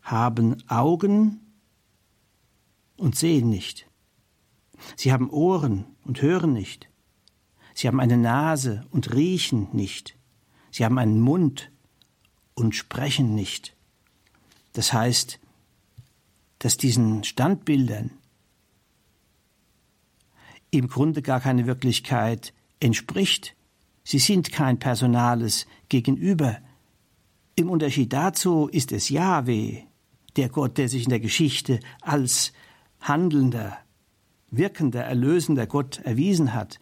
haben 0.00 0.62
Augen 0.68 1.40
und 2.96 3.16
sehen 3.16 3.48
nicht. 3.48 3.86
Sie 4.96 5.12
haben 5.12 5.30
Ohren 5.30 5.84
und 6.04 6.22
hören 6.22 6.52
nicht. 6.52 6.88
Sie 7.74 7.88
haben 7.88 8.00
eine 8.00 8.16
Nase 8.16 8.84
und 8.90 9.14
riechen 9.14 9.68
nicht. 9.72 10.16
Sie 10.70 10.84
haben 10.84 10.98
einen 10.98 11.20
Mund 11.20 11.70
und 12.54 12.74
sprechen 12.74 13.34
nicht. 13.34 13.76
Das 14.72 14.92
heißt, 14.92 15.38
dass 16.58 16.76
diesen 16.76 17.24
Standbildern 17.24 18.10
im 20.70 20.88
Grunde 20.88 21.22
gar 21.22 21.40
keine 21.40 21.66
Wirklichkeit 21.66 22.54
entspricht. 22.80 23.54
Sie 24.04 24.18
sind 24.18 24.52
kein 24.52 24.78
personales 24.78 25.66
Gegenüber. 25.88 26.58
Im 27.54 27.68
Unterschied 27.68 28.12
dazu 28.12 28.68
ist 28.68 28.92
es 28.92 29.10
Yahweh, 29.10 29.82
der 30.36 30.48
Gott, 30.48 30.78
der 30.78 30.88
sich 30.88 31.04
in 31.04 31.10
der 31.10 31.20
Geschichte 31.20 31.80
als 32.00 32.52
handelnder, 33.00 33.78
wirkender, 34.52 35.02
erlösender 35.02 35.66
Gott 35.66 35.98
erwiesen 36.04 36.54
hat. 36.54 36.78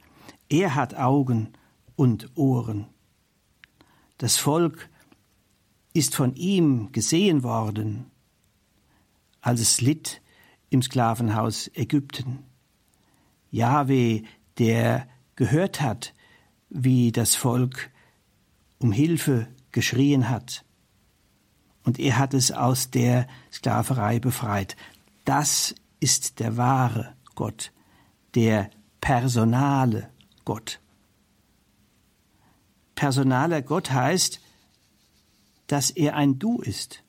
Er 0.51 0.75
hat 0.75 0.95
Augen 0.97 1.55
und 1.97 2.37
Ohren. 2.37 2.87
Das 4.19 4.37
Volk 4.37 4.91
ist 5.95 6.15
von 6.15 6.35
ihm 6.35 6.93
gesehen 6.93 7.43
worden, 7.43 8.11
als 9.41 9.61
es 9.61 9.81
litt 9.81 10.21
im 10.69 10.83
Sklavenhaus 10.83 11.71
Ägypten. 11.75 12.45
Jahwe, 13.51 14.23
der 14.59 15.09
gehört 15.37 15.81
hat, 15.81 16.15
wie 16.69 17.13
das 17.13 17.35
Volk 17.35 17.91
um 18.79 18.93
Hilfe 18.93 19.49
geschrien 19.73 20.29
hat. 20.29 20.65
Und 21.85 21.99
er 21.99 22.19
hat 22.19 22.35
es 22.35 22.53
aus 22.53 22.91
der 22.91 23.27
Sklaverei 23.53 24.21
befreit. 24.21 24.77
Das 25.25 25.75
ist 25.99 26.41
der 26.41 26.57
wahre 26.57 27.15
Gott, 27.41 27.73
der 28.35 28.69
personale 29.01 30.11
Gott. 30.45 30.79
Personaler 32.95 33.63
Gott 33.63 33.91
heißt, 33.91 34.43
dass 35.67 35.89
er 35.89 36.17
ein 36.17 36.39
Du 36.39 36.61
ist, 36.61 37.03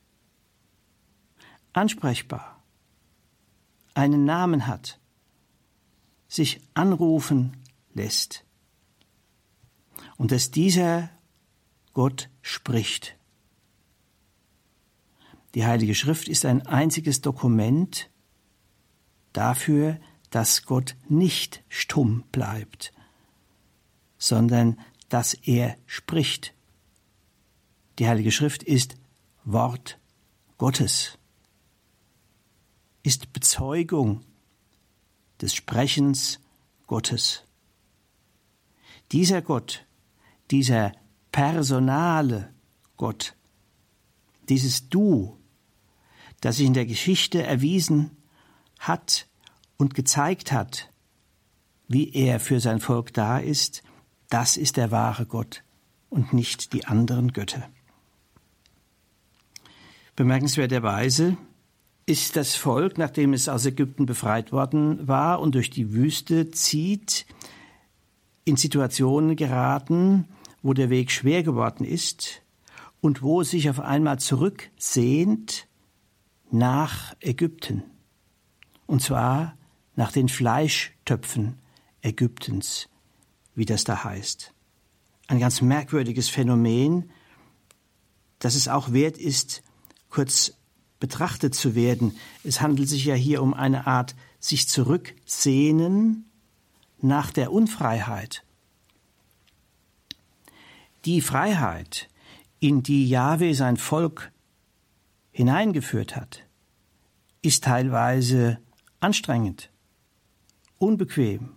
ansprechbar, 1.74 2.62
einen 3.92 4.24
Namen 4.24 4.66
hat, 4.66 4.98
sich 6.28 6.62
anrufen 6.72 7.58
lässt 7.92 8.46
und 10.16 10.32
dass 10.32 10.50
dieser 10.50 11.10
Gott 11.92 12.30
spricht. 12.40 13.18
Die 15.54 15.66
Heilige 15.66 15.94
Schrift 15.94 16.26
ist 16.26 16.46
ein 16.46 16.66
einziges 16.66 17.20
Dokument 17.20 18.08
dafür, 19.34 19.98
dass 19.98 20.11
Gott 20.64 20.96
nicht 21.08 21.62
stumm 21.68 22.24
bleibt, 22.32 22.92
sondern 24.18 24.80
dass 25.10 25.34
er 25.34 25.76
spricht. 25.86 26.54
Die 27.98 28.08
Heilige 28.08 28.32
Schrift 28.32 28.62
ist 28.62 28.96
Wort 29.44 29.98
Gottes, 30.56 31.18
ist 33.02 33.32
Bezeugung 33.32 34.24
des 35.40 35.54
Sprechens 35.54 36.40
Gottes. 36.86 37.44
Dieser 39.12 39.42
Gott, 39.42 39.86
dieser 40.50 40.92
personale 41.30 42.54
Gott, 42.96 43.36
dieses 44.48 44.88
Du, 44.88 45.38
das 46.40 46.56
sich 46.56 46.66
in 46.66 46.74
der 46.74 46.86
Geschichte 46.86 47.42
erwiesen 47.42 48.16
hat 48.78 49.26
und 49.82 49.96
gezeigt 49.96 50.52
hat, 50.52 50.92
wie 51.88 52.12
er 52.14 52.38
für 52.38 52.60
sein 52.60 52.78
Volk 52.78 53.12
da 53.12 53.38
ist, 53.38 53.82
das 54.30 54.56
ist 54.56 54.76
der 54.76 54.92
wahre 54.92 55.26
Gott 55.26 55.64
und 56.08 56.32
nicht 56.32 56.72
die 56.72 56.86
anderen 56.86 57.32
Götter. 57.32 57.68
Bemerkenswerterweise 60.14 61.36
ist 62.06 62.36
das 62.36 62.54
Volk, 62.54 62.96
nachdem 62.96 63.32
es 63.32 63.48
aus 63.48 63.66
Ägypten 63.66 64.06
befreit 64.06 64.52
worden 64.52 65.08
war 65.08 65.40
und 65.40 65.56
durch 65.56 65.68
die 65.68 65.92
Wüste 65.92 66.52
zieht, 66.52 67.26
in 68.44 68.56
Situationen 68.56 69.34
geraten, 69.34 70.28
wo 70.62 70.74
der 70.74 70.90
Weg 70.90 71.10
schwer 71.10 71.42
geworden 71.42 71.84
ist 71.84 72.42
und 73.00 73.20
wo 73.20 73.40
es 73.40 73.50
sich 73.50 73.68
auf 73.68 73.80
einmal 73.80 74.20
zurücksehnt 74.20 75.66
nach 76.52 77.16
Ägypten. 77.18 77.82
Und 78.86 79.02
zwar 79.02 79.56
nach 79.94 80.12
den 80.12 80.28
Fleischtöpfen 80.28 81.58
Ägyptens 82.00 82.88
wie 83.54 83.64
das 83.64 83.84
da 83.84 84.04
heißt. 84.04 84.52
Ein 85.28 85.38
ganz 85.38 85.60
merkwürdiges 85.60 86.28
Phänomen, 86.28 87.10
das 88.38 88.54
es 88.54 88.68
auch 88.68 88.92
wert 88.92 89.18
ist, 89.18 89.62
kurz 90.08 90.54
betrachtet 91.00 91.54
zu 91.54 91.74
werden. 91.74 92.16
Es 92.44 92.60
handelt 92.60 92.88
sich 92.88 93.04
ja 93.04 93.14
hier 93.14 93.42
um 93.42 93.54
eine 93.54 93.86
Art 93.86 94.14
sich 94.40 94.68
zurücksehnen 94.68 96.30
nach 97.00 97.30
der 97.30 97.52
Unfreiheit. 97.52 98.44
Die 101.04 101.20
Freiheit, 101.20 102.08
in 102.60 102.82
die 102.82 103.08
Jahwe 103.08 103.54
sein 103.54 103.76
Volk 103.76 104.30
hineingeführt 105.32 106.14
hat, 106.14 106.44
ist 107.42 107.64
teilweise 107.64 108.58
anstrengend, 109.00 109.71
unbequem, 110.82 111.50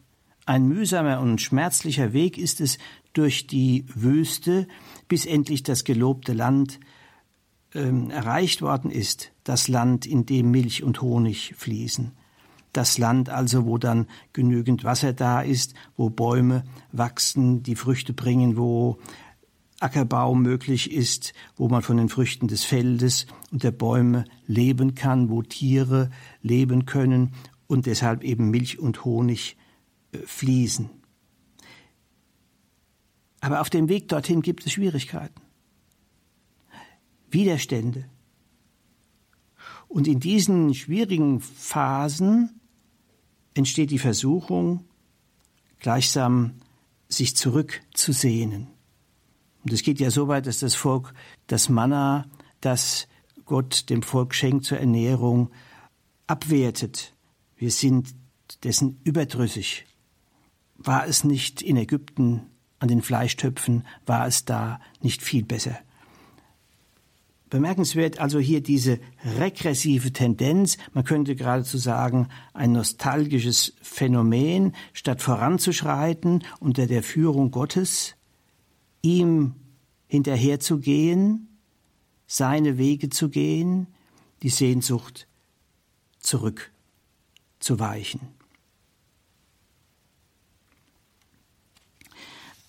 ein 0.45 0.67
mühsamer 0.67 1.19
und 1.19 1.41
schmerzlicher 1.41 2.13
Weg 2.13 2.37
ist 2.37 2.61
es 2.61 2.77
durch 3.13 3.47
die 3.47 3.85
Wüste, 3.93 4.67
bis 5.07 5.25
endlich 5.25 5.63
das 5.63 5.83
gelobte 5.83 6.33
Land 6.33 6.79
ähm, 7.73 8.11
erreicht 8.11 8.61
worden 8.61 8.91
ist, 8.91 9.31
das 9.43 9.67
Land, 9.67 10.05
in 10.05 10.27
dem 10.27 10.51
Milch 10.51 10.83
und 10.83 11.01
Honig 11.01 11.55
fließen. 11.57 12.11
Das 12.73 12.99
Land 12.99 13.29
also, 13.29 13.65
wo 13.65 13.79
dann 13.79 14.05
genügend 14.33 14.83
Wasser 14.83 15.13
da 15.13 15.41
ist, 15.41 15.73
wo 15.97 16.09
Bäume 16.11 16.63
wachsen, 16.91 17.63
die 17.63 17.75
Früchte 17.75 18.13
bringen, 18.13 18.57
wo 18.57 18.99
Ackerbau 19.79 20.35
möglich 20.35 20.91
ist, 20.91 21.33
wo 21.55 21.67
man 21.67 21.81
von 21.81 21.97
den 21.97 22.09
Früchten 22.09 22.47
des 22.47 22.63
Feldes 22.63 23.25
und 23.51 23.63
der 23.63 23.71
Bäume 23.71 24.25
leben 24.45 24.93
kann, 24.93 25.29
wo 25.29 25.41
Tiere 25.41 26.11
leben 26.41 26.85
können 26.85 27.33
und 27.67 27.85
deshalb 27.85 28.23
eben 28.23 28.49
Milch 28.49 28.79
und 28.79 29.05
Honig 29.05 29.57
fließen. 30.25 30.89
Aber 33.41 33.61
auf 33.61 33.69
dem 33.69 33.89
Weg 33.89 34.07
dorthin 34.07 34.41
gibt 34.41 34.65
es 34.65 34.71
Schwierigkeiten, 34.71 35.41
Widerstände. 37.29 38.09
Und 39.87 40.07
in 40.07 40.19
diesen 40.19 40.73
schwierigen 40.73 41.41
Phasen 41.41 42.59
entsteht 43.53 43.91
die 43.91 43.99
Versuchung, 43.99 44.85
gleichsam 45.79 46.55
sich 47.07 47.35
zurückzusehnen. 47.35 48.67
Und 49.63 49.73
es 49.73 49.83
geht 49.83 49.99
ja 49.99 50.11
so 50.11 50.27
weit, 50.27 50.47
dass 50.47 50.59
das 50.59 50.75
Volk 50.75 51.13
das 51.47 51.69
Manna, 51.69 52.27
das 52.61 53.07
Gott 53.45 53.89
dem 53.89 54.01
Volk 54.01 54.33
schenkt 54.33 54.65
zur 54.65 54.79
Ernährung, 54.79 55.51
abwertet. 56.27 57.14
Wir 57.65 57.71
sind 57.71 58.13
dessen 58.63 58.99
überdrüssig. 59.05 59.87
War 60.77 61.07
es 61.07 61.23
nicht 61.23 61.63
in 61.63 61.77
Ägypten 61.77 62.43
an 62.77 62.89
den 62.89 63.01
Fleischtöpfen, 63.01 63.87
war 64.05 64.27
es 64.27 64.45
da 64.45 64.79
nicht 65.01 65.23
viel 65.23 65.43
besser? 65.43 65.75
Bemerkenswert 67.49 68.19
also 68.19 68.37
hier 68.37 68.61
diese 68.61 68.99
regressive 69.39 70.13
Tendenz, 70.13 70.77
man 70.93 71.05
könnte 71.05 71.35
geradezu 71.35 71.79
sagen, 71.79 72.27
ein 72.53 72.71
nostalgisches 72.71 73.73
Phänomen, 73.81 74.75
statt 74.93 75.23
voranzuschreiten 75.23 76.43
unter 76.59 76.85
der 76.85 77.01
Führung 77.01 77.49
Gottes, 77.49 78.13
ihm 79.01 79.55
hinterherzugehen, 80.05 81.47
seine 82.27 82.77
Wege 82.77 83.09
zu 83.09 83.29
gehen, 83.29 83.87
die 84.43 84.49
Sehnsucht 84.49 85.27
zurückzuweichen. 87.65 88.21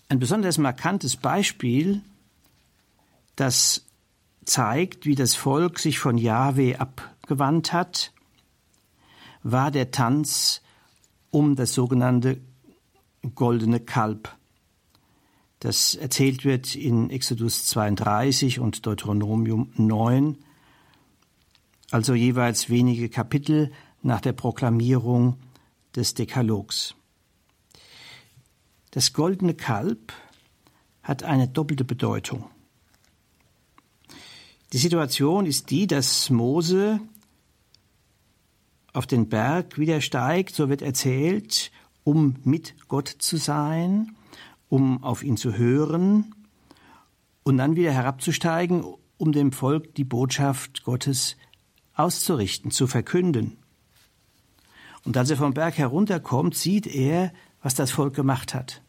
Ein 0.09 0.19
besonders 0.19 0.59
markantes 0.59 1.17
Beispiel, 1.17 2.03
das 3.35 3.85
zeigt, 4.45 5.05
wie 5.05 5.17
das 5.17 5.35
Volk 5.35 5.79
sich 5.81 5.99
von 5.99 6.17
Jahwe 6.17 6.81
abgewandt 6.81 7.73
hat, 7.73 8.13
war 9.43 9.71
der 9.71 9.91
Tanz 9.91 10.63
um 11.31 11.57
das 11.57 11.75
sogenannte 11.75 12.41
goldene 13.35 13.81
Kalb, 13.81 14.35
das 15.59 15.95
erzählt 15.97 16.45
wird 16.45 16.77
in 16.77 17.11
Exodus 17.11 17.67
32 17.67 18.61
und 18.61 18.87
Deuteronomium 18.87 19.73
9, 19.77 20.39
also 21.91 22.15
jeweils 22.15 22.71
wenige 22.71 23.09
Kapitel 23.09 23.73
nach 24.07 24.21
der 24.21 24.33
Proklamierung 24.33 25.37
des 25.95 26.15
Dekalogs. 26.15 26.95
Das 28.93 29.13
goldene 29.13 29.55
Kalb 29.55 30.13
hat 31.03 31.25
eine 31.25 31.49
doppelte 31.49 31.85
Bedeutung. 31.85 32.49
Die 34.73 34.79
Situation 34.79 35.45
ist 35.45 35.71
die, 35.71 35.87
dass 35.87 36.31
Mose 36.31 37.01
auf 38.93 39.07
den 39.07 39.29
Berg 39.29 39.79
wieder 39.79 40.01
steigt, 40.01 40.55
so 40.55 40.69
wird 40.69 40.83
erzählt, 40.83 41.71
um 42.05 42.37
mit 42.45 42.89
Gott 42.89 43.09
zu 43.09 43.37
sein, 43.37 44.17
um 44.69 45.03
auf 45.03 45.23
ihn 45.23 45.37
zu 45.37 45.55
hören 45.55 46.35
und 47.43 47.59
dann 47.59 47.77
wieder 47.77 47.93
herabzusteigen, 47.93 48.85
um 49.19 49.33
dem 49.33 49.53
Volk 49.53 49.95
die 49.95 50.05
Botschaft 50.05 50.85
Gottes 50.85 51.37
auszurichten, 51.95 52.71
zu 52.71 52.87
verkünden. 52.87 53.59
Und 55.07 55.17
als 55.17 55.31
er 55.31 55.37
vom 55.37 55.55
Berg 55.55 55.79
herunterkommt, 55.79 56.57
sieht 56.57 56.89
er, 56.89 57.33
was 57.63 57.75
das 57.77 57.93
Volk 57.93 58.15
gemacht 58.15 58.55
hat. 58.55 58.83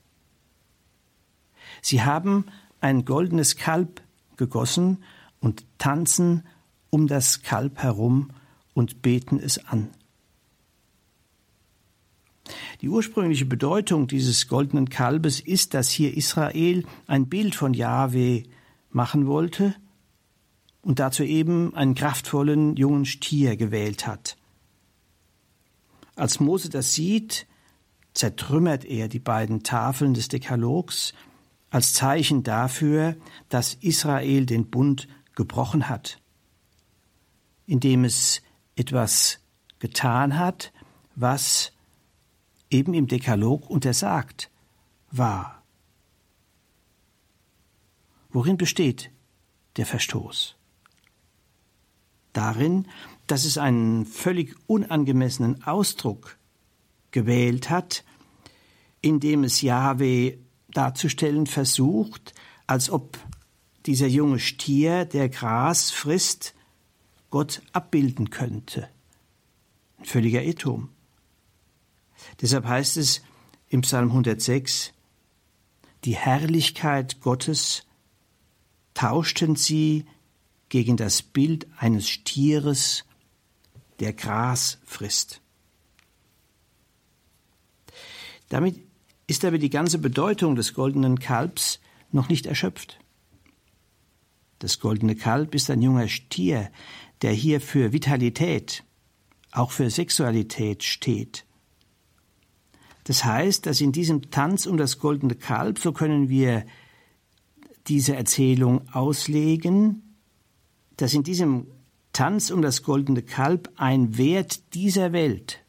Sie 1.81 2.01
haben 2.01 2.45
ein 2.81 3.05
goldenes 3.05 3.55
Kalb 3.55 4.01
gegossen 4.35 5.03
und 5.39 5.63
tanzen 5.77 6.43
um 6.89 7.07
das 7.07 7.43
Kalb 7.43 7.77
herum 7.77 8.31
und 8.73 9.03
beten 9.03 9.39
es 9.39 9.63
an. 9.67 9.89
Die 12.81 12.89
ursprüngliche 12.89 13.45
Bedeutung 13.45 14.07
dieses 14.07 14.47
goldenen 14.47 14.89
Kalbes 14.89 15.39
ist, 15.39 15.75
dass 15.75 15.89
hier 15.89 16.17
Israel 16.17 16.85
ein 17.05 17.27
Bild 17.27 17.53
von 17.53 17.75
Jahwe 17.75 18.43
machen 18.89 19.27
wollte 19.27 19.75
und 20.81 20.97
dazu 20.97 21.23
eben 21.23 21.75
einen 21.75 21.93
kraftvollen 21.93 22.75
jungen 22.75 23.05
Stier 23.05 23.55
gewählt 23.55 24.07
hat. 24.07 24.36
Als 26.17 26.39
Mose 26.39 26.69
das 26.69 26.95
sieht, 26.95 27.45
zertrümmert 28.13 28.83
er 28.83 29.07
die 29.07 29.19
beiden 29.19 29.61
Tafeln 29.61 30.15
des 30.15 30.27
Dekalogs 30.27 31.13
als 31.69 31.93
Zeichen 31.93 32.41
dafür, 32.41 33.15
dass 33.49 33.75
Israel 33.75 34.47
den 34.47 34.67
Bund 34.69 35.07
gebrochen 35.35 35.89
hat, 35.89 36.19
indem 37.67 38.03
es 38.03 38.41
etwas 38.75 39.39
getan 39.77 40.39
hat, 40.39 40.73
was 41.15 41.71
eben 42.71 42.95
im 42.95 43.07
Dekalog 43.07 43.69
untersagt 43.69 44.49
war. 45.11 45.61
Worin 48.29 48.57
besteht 48.57 49.11
der 49.75 49.85
Verstoß? 49.85 50.55
Darin, 52.33 52.87
dass 53.27 53.45
es 53.45 53.57
einen 53.57 54.05
völlig 54.05 54.55
unangemessenen 54.67 55.63
Ausdruck 55.63 56.37
gewählt 57.11 57.69
hat, 57.69 58.03
indem 59.01 59.43
es 59.43 59.61
Jahwe 59.61 60.37
darzustellen 60.69 61.45
versucht, 61.45 62.33
als 62.65 62.89
ob 62.89 63.17
dieser 63.85 64.07
junge 64.07 64.39
Stier, 64.39 65.05
der 65.05 65.29
Gras 65.29 65.91
frisst, 65.91 66.53
Gott 67.29 67.61
abbilden 67.73 68.29
könnte. 68.29 68.89
Ein 69.97 70.05
völliger 70.05 70.43
Irrtum. 70.43 70.89
Deshalb 72.41 72.65
heißt 72.65 72.97
es 72.97 73.21
im 73.69 73.81
Psalm 73.81 74.09
106, 74.09 74.93
die 76.05 76.15
Herrlichkeit 76.15 77.21
Gottes 77.21 77.85
tauschten 78.93 79.55
sie 79.55 80.05
gegen 80.69 80.97
das 80.97 81.21
Bild 81.21 81.67
eines 81.77 82.09
Stieres, 82.09 83.05
der 83.99 84.13
Gras 84.13 84.79
frisst. 84.85 85.41
Damit 88.49 88.79
ist 89.27 89.43
aber 89.43 89.57
die 89.57 89.69
ganze 89.69 89.97
Bedeutung 89.97 90.55
des 90.55 90.73
goldenen 90.73 91.19
Kalbs 91.19 91.79
noch 92.11 92.29
nicht 92.29 92.45
erschöpft. 92.45 92.99
Das 94.59 94.79
goldene 94.79 95.15
Kalb 95.15 95.53
ist 95.53 95.69
ein 95.69 95.81
junger 95.81 96.07
Stier, 96.07 96.71
der 97.21 97.31
hier 97.31 97.61
für 97.61 97.93
Vitalität, 97.93 98.83
auch 99.51 99.71
für 99.71 99.89
Sexualität 99.89 100.83
steht. 100.83 101.45
Das 103.03 103.23
heißt, 103.23 103.65
dass 103.65 103.81
in 103.81 103.91
diesem 103.91 104.31
Tanz 104.31 104.65
um 104.65 104.77
das 104.77 104.99
goldene 104.99 105.35
Kalb, 105.35 105.79
so 105.79 105.91
können 105.91 106.29
wir 106.29 106.65
diese 107.87 108.15
Erzählung 108.15 108.87
auslegen, 108.93 110.17
dass 110.97 111.13
in 111.13 111.23
diesem 111.23 111.67
Tanz 112.17 112.49
um 112.49 112.63
das 112.63 112.81
goldene 112.81 113.21
Kalb 113.21 113.69
ein 113.75 114.17
Wert 114.17 114.73
dieser 114.73 115.13
Welt, 115.13 115.63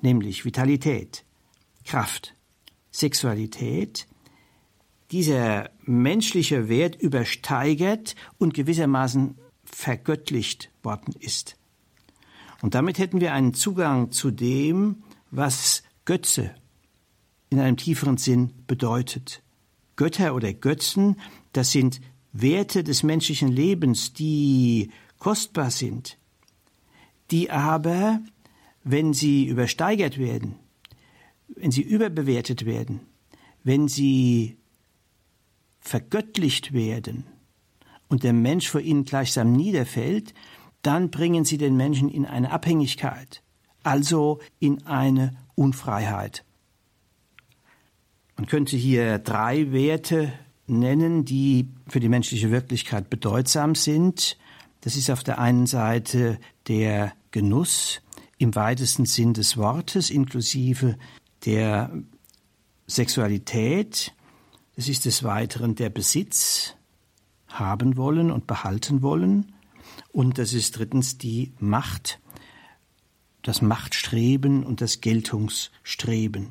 nämlich 0.00 0.46
Vitalität, 0.46 1.26
Kraft, 1.84 2.34
Sexualität, 2.90 4.06
dieser 5.10 5.68
menschliche 5.82 6.70
Wert 6.70 6.96
übersteigert 6.96 8.16
und 8.38 8.54
gewissermaßen 8.54 9.36
vergöttlicht 9.66 10.70
worden 10.82 11.14
ist. 11.20 11.58
Und 12.62 12.74
damit 12.74 12.96
hätten 12.96 13.20
wir 13.20 13.34
einen 13.34 13.52
Zugang 13.52 14.10
zu 14.10 14.30
dem, 14.30 15.02
was 15.30 15.82
Götze 16.06 16.54
in 17.50 17.60
einem 17.60 17.76
tieferen 17.76 18.16
Sinn 18.16 18.54
bedeutet. 18.66 19.42
Götter 19.96 20.34
oder 20.34 20.54
Götzen, 20.54 21.20
das 21.52 21.72
sind 21.72 22.00
Werte 22.32 22.84
des 22.84 23.02
menschlichen 23.02 23.48
Lebens, 23.48 24.14
die 24.14 24.90
kostbar 25.24 25.70
sind, 25.70 26.18
die 27.30 27.50
aber, 27.50 28.20
wenn 28.82 29.14
sie 29.14 29.46
übersteigert 29.46 30.18
werden, 30.18 30.56
wenn 31.48 31.70
sie 31.70 31.80
überbewertet 31.80 32.66
werden, 32.66 33.00
wenn 33.62 33.88
sie 33.88 34.58
vergöttlicht 35.80 36.74
werden 36.74 37.24
und 38.08 38.22
der 38.22 38.34
Mensch 38.34 38.68
vor 38.68 38.82
ihnen 38.82 39.06
gleichsam 39.06 39.52
niederfällt, 39.52 40.34
dann 40.82 41.10
bringen 41.10 41.46
sie 41.46 41.56
den 41.56 41.74
Menschen 41.74 42.10
in 42.10 42.26
eine 42.26 42.50
Abhängigkeit, 42.50 43.42
also 43.82 44.40
in 44.58 44.86
eine 44.86 45.34
Unfreiheit. 45.54 46.44
Man 48.36 48.44
könnte 48.44 48.76
hier 48.76 49.18
drei 49.20 49.72
Werte 49.72 50.34
nennen, 50.66 51.24
die 51.24 51.70
für 51.88 52.00
die 52.00 52.10
menschliche 52.10 52.50
Wirklichkeit 52.50 53.08
bedeutsam 53.08 53.74
sind. 53.74 54.36
Das 54.84 54.96
ist 54.96 55.10
auf 55.10 55.24
der 55.24 55.38
einen 55.38 55.64
Seite 55.64 56.38
der 56.68 57.14
Genuss 57.30 58.02
im 58.36 58.54
weitesten 58.54 59.06
Sinn 59.06 59.32
des 59.32 59.56
Wortes, 59.56 60.10
inklusive 60.10 60.98
der 61.46 61.90
Sexualität, 62.86 64.12
Es 64.76 64.90
ist 64.90 65.06
des 65.06 65.22
Weiteren 65.22 65.74
der 65.74 65.88
Besitz, 65.88 66.74
haben 67.48 67.96
wollen 67.96 68.30
und 68.30 68.46
behalten 68.46 69.00
wollen. 69.00 69.54
Und 70.12 70.36
das 70.36 70.52
ist 70.52 70.76
drittens 70.76 71.16
die 71.16 71.54
Macht, 71.58 72.20
das 73.40 73.62
Machtstreben 73.62 74.64
und 74.64 74.82
das 74.82 75.00
Geltungsstreben. 75.00 76.50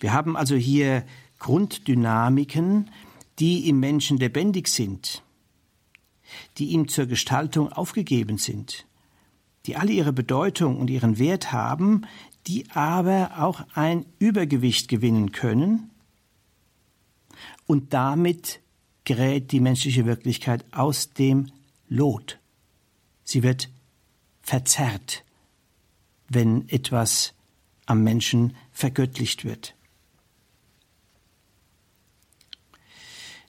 Wir 0.00 0.12
haben 0.12 0.36
also 0.36 0.56
hier 0.56 1.04
Grunddynamiken, 1.38 2.90
die 3.38 3.68
im 3.68 3.78
Menschen 3.78 4.16
lebendig 4.16 4.66
sind, 4.66 5.22
die 6.58 6.66
ihm 6.66 6.88
zur 6.88 7.06
Gestaltung 7.06 7.72
aufgegeben 7.72 8.38
sind, 8.38 8.86
die 9.66 9.76
alle 9.76 9.92
ihre 9.92 10.12
Bedeutung 10.12 10.78
und 10.78 10.90
ihren 10.90 11.18
Wert 11.18 11.52
haben, 11.52 12.02
die 12.46 12.70
aber 12.70 13.32
auch 13.38 13.66
ein 13.74 14.06
Übergewicht 14.18 14.88
gewinnen 14.88 15.32
können 15.32 15.90
und 17.66 17.92
damit 17.92 18.60
gerät 19.04 19.52
die 19.52 19.60
menschliche 19.60 20.06
Wirklichkeit 20.06 20.64
aus 20.72 21.10
dem 21.10 21.50
Lot. 21.88 22.38
Sie 23.24 23.42
wird 23.42 23.70
verzerrt, 24.42 25.24
wenn 26.28 26.68
etwas 26.68 27.34
am 27.86 28.02
Menschen 28.02 28.54
vergöttlicht 28.72 29.44
wird. 29.44 29.74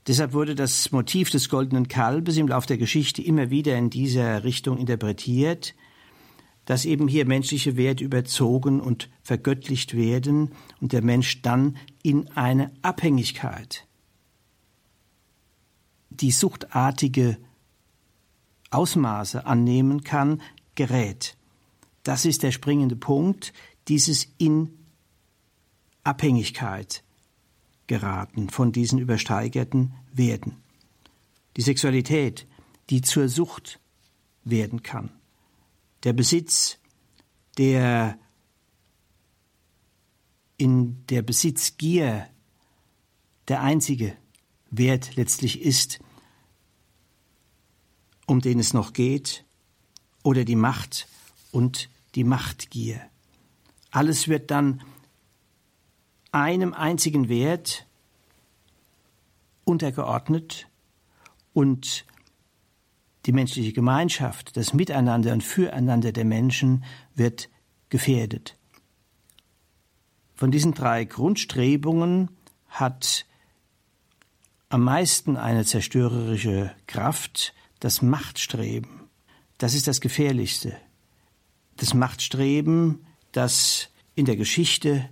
Deshalb 0.07 0.33
wurde 0.33 0.55
das 0.55 0.91
Motiv 0.91 1.29
des 1.29 1.49
goldenen 1.49 1.87
Kalbes 1.87 2.37
im 2.37 2.47
Lauf 2.47 2.65
der 2.65 2.77
Geschichte 2.77 3.21
immer 3.21 3.49
wieder 3.49 3.77
in 3.77 3.89
dieser 3.89 4.43
Richtung 4.43 4.77
interpretiert, 4.77 5.75
dass 6.65 6.85
eben 6.85 7.07
hier 7.07 7.25
menschliche 7.25 7.77
Werte 7.77 8.03
überzogen 8.03 8.79
und 8.79 9.09
vergöttlicht 9.23 9.95
werden 9.95 10.51
und 10.79 10.93
der 10.93 11.01
Mensch 11.01 11.41
dann 11.41 11.77
in 12.03 12.29
eine 12.29 12.71
Abhängigkeit, 12.81 13.87
die 16.09 16.31
suchtartige 16.31 17.37
Ausmaße 18.71 19.45
annehmen 19.45 20.03
kann, 20.03 20.41
gerät. 20.75 21.35
Das 22.03 22.25
ist 22.25 22.43
der 22.43 22.51
springende 22.51 22.95
Punkt, 22.95 23.51
dieses 23.87 24.27
in 24.37 24.69
Abhängigkeit 26.03 27.03
geraten 27.89 28.49
von 28.49 28.71
diesen 28.71 28.99
übersteigerten 28.99 29.93
Werten. 30.13 30.55
Die 31.57 31.61
Sexualität, 31.61 32.47
die 32.89 33.01
zur 33.01 33.27
Sucht 33.27 33.81
werden 34.45 34.83
kann. 34.83 35.11
Der 36.03 36.13
Besitz, 36.13 36.77
der 37.57 38.17
in 40.55 41.05
der 41.07 41.23
Besitzgier 41.23 42.29
der 43.47 43.61
einzige 43.61 44.15
Wert 44.69 45.15
letztlich 45.15 45.61
ist, 45.61 45.99
um 48.27 48.39
den 48.39 48.59
es 48.59 48.73
noch 48.73 48.93
geht, 48.93 49.45
oder 50.21 50.45
die 50.45 50.55
Macht 50.55 51.07
und 51.51 51.89
die 52.13 52.23
Machtgier. 52.23 53.01
Alles 53.89 54.27
wird 54.27 54.51
dann 54.51 54.83
einem 56.31 56.73
einzigen 56.73 57.29
Wert 57.29 57.87
untergeordnet 59.63 60.67
und 61.53 62.05
die 63.25 63.31
menschliche 63.31 63.73
Gemeinschaft, 63.73 64.55
das 64.57 64.73
Miteinander 64.73 65.33
und 65.33 65.43
Füreinander 65.43 66.11
der 66.11 66.25
Menschen 66.25 66.83
wird 67.15 67.49
gefährdet. 67.89 68.57
Von 70.35 70.51
diesen 70.51 70.73
drei 70.73 71.03
Grundstrebungen 71.03 72.29
hat 72.67 73.25
am 74.69 74.83
meisten 74.83 75.35
eine 75.35 75.65
zerstörerische 75.65 76.71
Kraft 76.87 77.53
das 77.79 78.01
Machtstreben. 78.01 79.09
Das 79.57 79.73
ist 79.73 79.87
das 79.87 79.99
Gefährlichste. 79.99 80.77
Das 81.75 81.93
Machtstreben, 81.93 83.05
das 83.31 83.89
in 84.15 84.25
der 84.25 84.35
Geschichte 84.35 85.09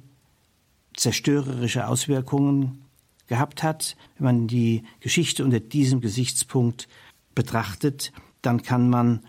zerstörerische 0.97 1.87
Auswirkungen 1.87 2.83
gehabt 3.27 3.63
hat. 3.63 3.95
Wenn 4.17 4.25
man 4.25 4.47
die 4.47 4.83
Geschichte 4.99 5.45
unter 5.45 5.61
diesem 5.61 6.01
Gesichtspunkt 6.01 6.89
betrachtet, 7.35 8.11
dann 8.41 8.61
kann 8.63 8.89
man 8.89 9.21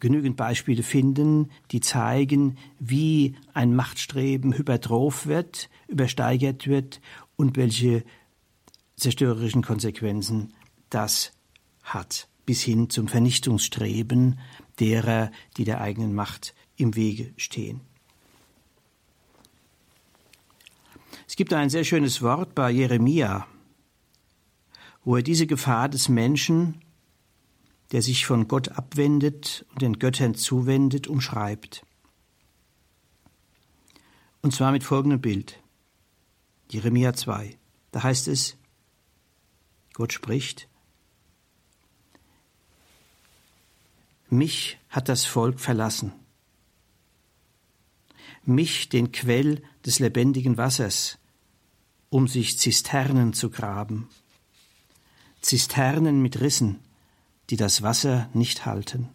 genügend 0.00 0.36
Beispiele 0.36 0.82
finden, 0.82 1.50
die 1.70 1.80
zeigen, 1.80 2.56
wie 2.78 3.36
ein 3.52 3.76
Machtstreben 3.76 4.56
hypertroph 4.56 5.26
wird, 5.26 5.68
übersteigert 5.88 6.66
wird 6.66 7.00
und 7.36 7.56
welche 7.56 8.02
zerstörerischen 8.96 9.62
Konsequenzen 9.62 10.54
das 10.88 11.32
hat, 11.82 12.28
bis 12.46 12.62
hin 12.62 12.88
zum 12.88 13.08
Vernichtungsstreben 13.08 14.38
derer, 14.78 15.30
die 15.58 15.64
der 15.64 15.82
eigenen 15.82 16.14
Macht 16.14 16.54
im 16.76 16.96
Wege 16.96 17.34
stehen. 17.36 17.82
Es 21.30 21.36
gibt 21.36 21.52
ein 21.52 21.70
sehr 21.70 21.84
schönes 21.84 22.22
Wort 22.22 22.56
bei 22.56 22.72
Jeremia, 22.72 23.46
wo 25.04 25.14
er 25.14 25.22
diese 25.22 25.46
Gefahr 25.46 25.88
des 25.88 26.08
Menschen, 26.08 26.82
der 27.92 28.02
sich 28.02 28.26
von 28.26 28.48
Gott 28.48 28.70
abwendet 28.70 29.64
und 29.70 29.80
den 29.80 30.00
Göttern 30.00 30.34
zuwendet, 30.34 31.06
umschreibt. 31.06 31.86
Und 34.42 34.52
zwar 34.52 34.72
mit 34.72 34.82
folgendem 34.82 35.20
Bild. 35.20 35.62
Jeremia 36.68 37.12
2. 37.12 37.56
Da 37.92 38.02
heißt 38.02 38.26
es, 38.26 38.56
Gott 39.92 40.12
spricht, 40.12 40.66
Mich 44.30 44.80
hat 44.88 45.08
das 45.08 45.26
Volk 45.26 45.60
verlassen. 45.60 46.12
Mich, 48.42 48.88
den 48.88 49.12
Quell 49.12 49.62
des 49.86 50.00
lebendigen 50.00 50.56
Wassers, 50.56 51.19
um 52.10 52.28
sich 52.28 52.58
Zisternen 52.58 53.32
zu 53.32 53.50
graben. 53.50 54.08
Zisternen 55.40 56.20
mit 56.20 56.40
Rissen, 56.40 56.80
die 57.48 57.56
das 57.56 57.82
Wasser 57.82 58.28
nicht 58.34 58.66
halten. 58.66 59.08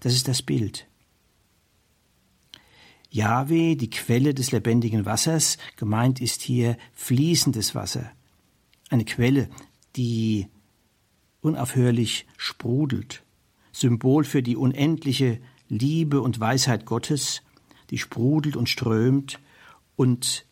Das 0.00 0.14
ist 0.14 0.28
das 0.28 0.42
Bild. 0.42 0.86
Jahwe, 3.10 3.76
die 3.76 3.90
Quelle 3.90 4.34
des 4.34 4.52
lebendigen 4.52 5.04
Wassers, 5.04 5.58
gemeint 5.76 6.20
ist 6.20 6.42
hier 6.42 6.76
fließendes 6.92 7.74
Wasser. 7.74 8.10
Eine 8.88 9.04
Quelle, 9.04 9.48
die 9.96 10.46
unaufhörlich 11.40 12.26
sprudelt. 12.36 13.24
Symbol 13.72 14.24
für 14.24 14.42
die 14.42 14.56
unendliche 14.56 15.40
Liebe 15.68 16.20
und 16.20 16.40
Weisheit 16.40 16.86
Gottes, 16.86 17.42
die 17.90 17.98
sprudelt 17.98 18.56
und 18.56 18.68
strömt 18.68 19.40
und 19.96 20.46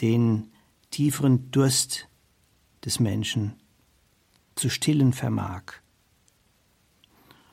den 0.00 0.50
tieferen 0.90 1.50
Durst 1.50 2.08
des 2.84 3.00
Menschen 3.00 3.54
zu 4.54 4.70
stillen 4.70 5.12
vermag. 5.12 5.62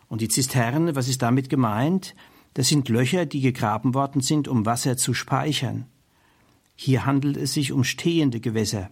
Und 0.07 0.21
die 0.21 0.27
Zisterne, 0.27 0.95
was 0.95 1.07
ist 1.07 1.21
damit 1.21 1.49
gemeint? 1.49 2.15
Das 2.53 2.67
sind 2.67 2.87
Löcher, 2.89 3.25
die 3.25 3.41
gegraben 3.41 3.93
worden 3.93 4.21
sind, 4.21 4.47
um 4.47 4.65
Wasser 4.65 4.95
zu 4.95 5.13
speichern. 5.13 5.87
Hier 6.75 7.05
handelt 7.05 7.37
es 7.37 7.53
sich 7.53 7.71
um 7.71 7.83
stehende 7.83 8.39
Gewässer, 8.39 8.89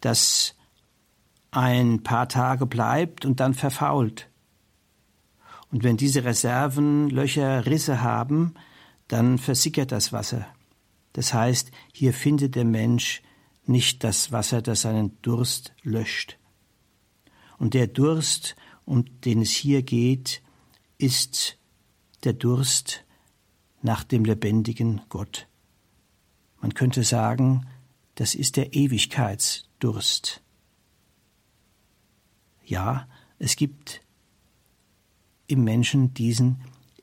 das 0.00 0.56
ein 1.50 2.02
paar 2.02 2.28
Tage 2.28 2.66
bleibt 2.66 3.24
und 3.24 3.40
dann 3.40 3.54
verfault. 3.54 4.28
Und 5.70 5.84
wenn 5.84 5.96
diese 5.96 6.24
Reserven 6.24 7.10
Löcher, 7.10 7.66
Risse 7.66 8.02
haben, 8.02 8.54
dann 9.08 9.38
versickert 9.38 9.92
das 9.92 10.12
Wasser. 10.12 10.46
Das 11.12 11.34
heißt, 11.34 11.70
hier 11.92 12.12
findet 12.12 12.54
der 12.54 12.64
Mensch 12.64 13.22
nicht 13.64 14.02
das 14.04 14.32
Wasser, 14.32 14.62
das 14.62 14.82
seinen 14.82 15.20
Durst 15.22 15.74
löscht. 15.82 16.38
Und 17.58 17.74
der 17.74 17.86
Durst, 17.86 18.56
um 18.84 19.04
den 19.20 19.42
es 19.42 19.50
hier 19.50 19.82
geht, 19.82 20.42
ist 20.98 21.58
der 22.24 22.32
Durst 22.32 23.04
nach 23.82 24.04
dem 24.04 24.24
lebendigen 24.24 25.02
Gott. 25.08 25.48
Man 26.60 26.74
könnte 26.74 27.02
sagen, 27.02 27.66
das 28.14 28.34
ist 28.34 28.56
der 28.56 28.74
Ewigkeitsdurst. 28.74 30.42
Ja, 32.64 33.08
es 33.38 33.56
gibt 33.56 34.00
im 35.46 35.64
Menschen 35.64 36.14
diesen 36.14 36.62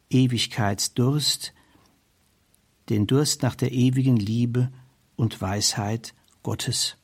Ewigkeitsdurst, 0.10 1.54
den 2.90 3.08
Durst 3.08 3.44
nach 3.44 3.56
der 3.56 3.72
ewigen 3.72 4.18
Liebe 4.18 4.72
und 5.16 5.42
Weisheit 5.42 6.14
Gottes. 6.44 6.98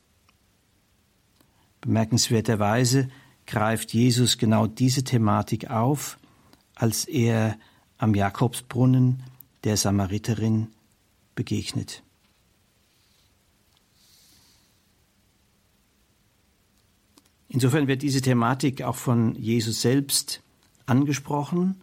Bemerkenswerterweise 1.80 3.08
greift 3.46 3.92
Jesus 3.92 4.38
genau 4.38 4.66
diese 4.66 5.04
Thematik 5.04 5.70
auf, 5.70 6.18
als 6.74 7.04
er 7.04 7.58
am 7.98 8.14
Jakobsbrunnen 8.14 9.22
der 9.64 9.76
Samariterin 9.76 10.68
begegnet. 11.34 12.02
Insofern 17.48 17.86
wird 17.86 18.02
diese 18.02 18.20
Thematik 18.20 18.82
auch 18.82 18.96
von 18.96 19.34
Jesus 19.36 19.80
selbst 19.80 20.42
angesprochen. 20.84 21.80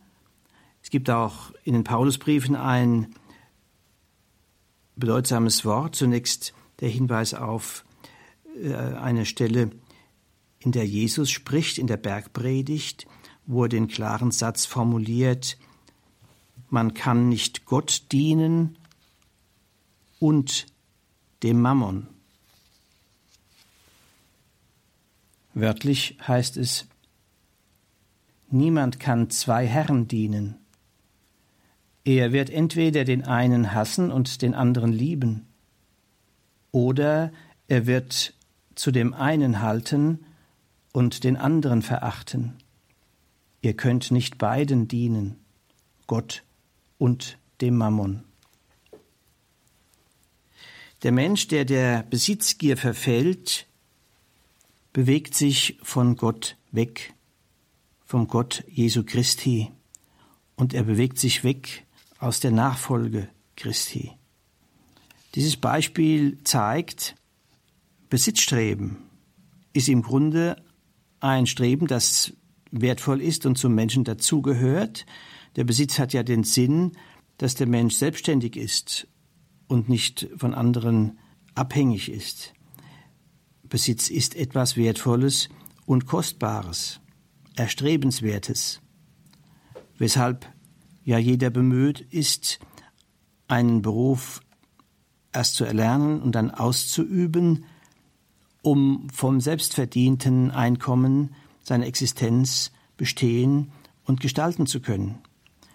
Es 0.83 0.89
gibt 0.89 1.09
auch 1.09 1.51
in 1.63 1.73
den 1.73 1.83
Paulusbriefen 1.83 2.55
ein 2.55 3.15
bedeutsames 4.95 5.65
Wort. 5.65 5.95
Zunächst 5.95 6.53
der 6.79 6.89
Hinweis 6.89 7.33
auf 7.33 7.85
äh, 8.61 8.73
eine 8.73 9.25
Stelle, 9.25 9.71
in 10.59 10.71
der 10.71 10.85
Jesus 10.85 11.29
spricht, 11.29 11.77
in 11.77 11.87
der 11.87 11.97
Bergpredigt, 11.97 13.07
wo 13.45 13.63
er 13.63 13.69
den 13.69 13.87
klaren 13.87 14.31
Satz 14.31 14.65
formuliert, 14.65 15.57
man 16.69 16.93
kann 16.93 17.29
nicht 17.29 17.65
Gott 17.65 18.11
dienen 18.11 18.77
und 20.19 20.65
dem 21.43 21.61
Mammon. 21.61 22.07
Wörtlich 25.53 26.17
heißt 26.27 26.57
es, 26.57 26.87
niemand 28.49 28.99
kann 28.99 29.29
zwei 29.29 29.67
Herren 29.67 30.07
dienen. 30.07 30.62
Er 32.05 32.33
wird 32.33 32.49
entweder 32.49 33.05
den 33.05 33.23
einen 33.23 33.73
hassen 33.73 34.11
und 34.11 34.41
den 34.41 34.53
anderen 34.53 34.91
lieben, 34.91 35.47
oder 36.71 37.31
er 37.67 37.85
wird 37.85 38.33
zu 38.75 38.91
dem 38.91 39.13
einen 39.13 39.61
halten 39.61 40.25
und 40.91 41.23
den 41.23 41.37
anderen 41.37 41.81
verachten. 41.81 42.57
Ihr 43.61 43.75
könnt 43.75 44.11
nicht 44.11 44.37
beiden 44.37 44.89
dienen, 44.89 45.37
Gott 46.07 46.43
und 46.97 47.37
dem 47.61 47.77
Mammon. 47.77 48.23
Der 51.03 51.13
Mensch, 51.13 51.47
der 51.47 51.63
der 51.63 52.03
Besitzgier 52.03 52.75
verfällt, 52.75 53.67
bewegt 54.91 55.35
sich 55.35 55.77
von 55.81 56.17
Gott 56.17 56.57
weg, 56.71 57.13
vom 58.05 58.27
Gott 58.27 58.63
Jesu 58.67 59.03
Christi, 59.05 59.71
und 60.55 60.73
er 60.73 60.83
bewegt 60.83 61.17
sich 61.17 61.43
weg 61.43 61.85
aus 62.23 62.39
der 62.39 62.51
Nachfolge 62.51 63.27
Christi. 63.57 64.13
Dieses 65.35 65.57
Beispiel 65.57 66.37
zeigt, 66.45 67.15
Besitzstreben 68.09 68.97
ist 69.73 69.89
im 69.89 70.01
Grunde 70.01 70.55
ein 71.19 71.47
Streben, 71.47 71.85
das 71.87 72.33
wertvoll 72.71 73.21
ist 73.21 73.45
und 73.45 73.57
zum 73.57 73.75
Menschen 73.75 74.05
dazugehört. 74.05 75.05
Der 75.57 75.65
Besitz 75.65 75.99
hat 75.99 76.13
ja 76.13 76.23
den 76.23 76.43
Sinn, 76.45 76.93
dass 77.37 77.55
der 77.55 77.67
Mensch 77.67 77.95
selbstständig 77.95 78.55
ist 78.55 79.07
und 79.67 79.89
nicht 79.89 80.29
von 80.37 80.53
anderen 80.53 81.19
abhängig 81.55 82.09
ist. 82.09 82.53
Besitz 83.63 84.09
ist 84.09 84.35
etwas 84.35 84.77
Wertvolles 84.77 85.49
und 85.85 86.05
Kostbares, 86.05 87.01
Erstrebenswertes, 87.57 88.81
weshalb 89.97 90.52
ja 91.03 91.17
jeder 91.17 91.49
bemüht 91.49 92.01
ist, 92.01 92.59
einen 93.47 93.81
Beruf 93.81 94.41
erst 95.31 95.55
zu 95.55 95.65
erlernen 95.65 96.21
und 96.21 96.33
dann 96.33 96.51
auszuüben, 96.51 97.65
um 98.61 99.07
vom 99.11 99.41
selbstverdienten 99.41 100.51
Einkommen 100.51 101.35
seine 101.63 101.85
Existenz 101.85 102.71
bestehen 102.97 103.71
und 104.05 104.21
gestalten 104.21 104.65
zu 104.65 104.79
können. 104.79 105.19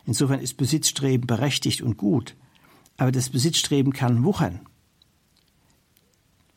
Insofern 0.06 0.40
ist 0.40 0.56
Besitzstreben 0.56 1.26
berechtigt 1.26 1.82
und 1.82 1.98
gut, 1.98 2.34
aber 2.96 3.12
das 3.12 3.28
Besitzstreben 3.28 3.92
kann 3.92 4.24
wuchern, 4.24 4.60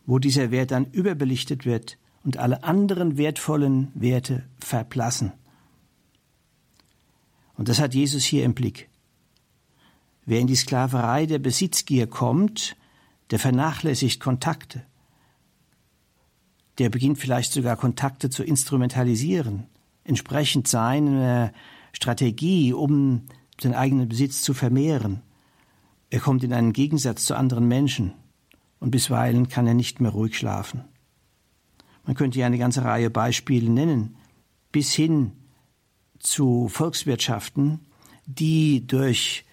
wo 0.06 0.20
dieser 0.20 0.52
Wert 0.52 0.72
dann 0.72 0.86
überbelichtet 0.92 1.66
wird 1.66 1.98
und 2.24 2.38
alle 2.38 2.64
anderen 2.64 3.18
wertvollen 3.18 3.92
Werte 3.94 4.44
verblassen. 4.60 5.34
Und 7.58 7.70
das 7.70 7.80
hat 7.80 7.94
Jesus 7.94 8.24
hier 8.24 8.44
im 8.44 8.54
Blick. 8.54 8.90
Wer 10.26 10.40
in 10.40 10.48
die 10.48 10.56
Sklaverei 10.56 11.26
der 11.26 11.40
Besitzgier 11.40 12.08
kommt, 12.08 12.76
der 13.32 13.40
vernachlässigt 13.40 14.20
Kontakte, 14.20 14.84
der 16.78 16.90
beginnt 16.90 17.18
vielleicht 17.18 17.52
sogar 17.52 17.76
Kontakte 17.76 18.30
zu 18.30 18.44
instrumentalisieren, 18.44 19.68
entsprechend 20.04 20.68
seiner 20.68 21.54
Strategie, 21.94 22.74
um 22.74 23.24
den 23.64 23.74
eigenen 23.74 24.10
Besitz 24.10 24.42
zu 24.42 24.54
vermehren. 24.54 25.22
Er 26.10 26.20
kommt 26.20 26.44
in 26.44 26.54
einen 26.54 26.74
Gegensatz 26.74 27.26
zu 27.26 27.36
anderen 27.36 27.68
Menschen 27.68 28.14
und 28.80 28.92
bisweilen 28.92 29.48
kann 29.48 29.68
er 29.68 29.74
nicht 29.74 30.02
mehr 30.02 30.12
ruhig 30.12 30.38
schlafen. 30.38 30.86
Man 32.06 32.16
könnte 32.16 32.40
ja 32.40 32.48
eine 32.48 32.58
ganze 32.58 32.84
Reihe 32.84 33.10
Beispiele 33.10 33.70
nennen, 33.70 34.16
bis 34.72 34.94
hin 34.94 35.34
zu 36.22 36.68
Volkswirtschaften, 36.68 37.86
die 38.26 38.86
durch 38.86 39.46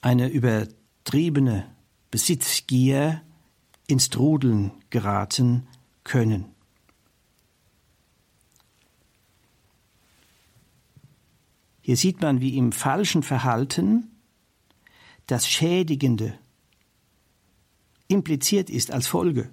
eine 0.00 0.28
übertriebene 0.28 1.66
Besitzgier 2.10 3.22
ins 3.86 4.10
Trudeln 4.10 4.72
geraten 4.90 5.66
können. 6.04 6.46
Hier 11.80 11.96
sieht 11.96 12.20
man, 12.20 12.40
wie 12.40 12.56
im 12.56 12.72
falschen 12.72 13.22
Verhalten 13.22 14.10
das 15.26 15.48
Schädigende 15.48 16.38
impliziert 18.08 18.70
ist 18.70 18.92
als 18.92 19.06
Folge. 19.06 19.50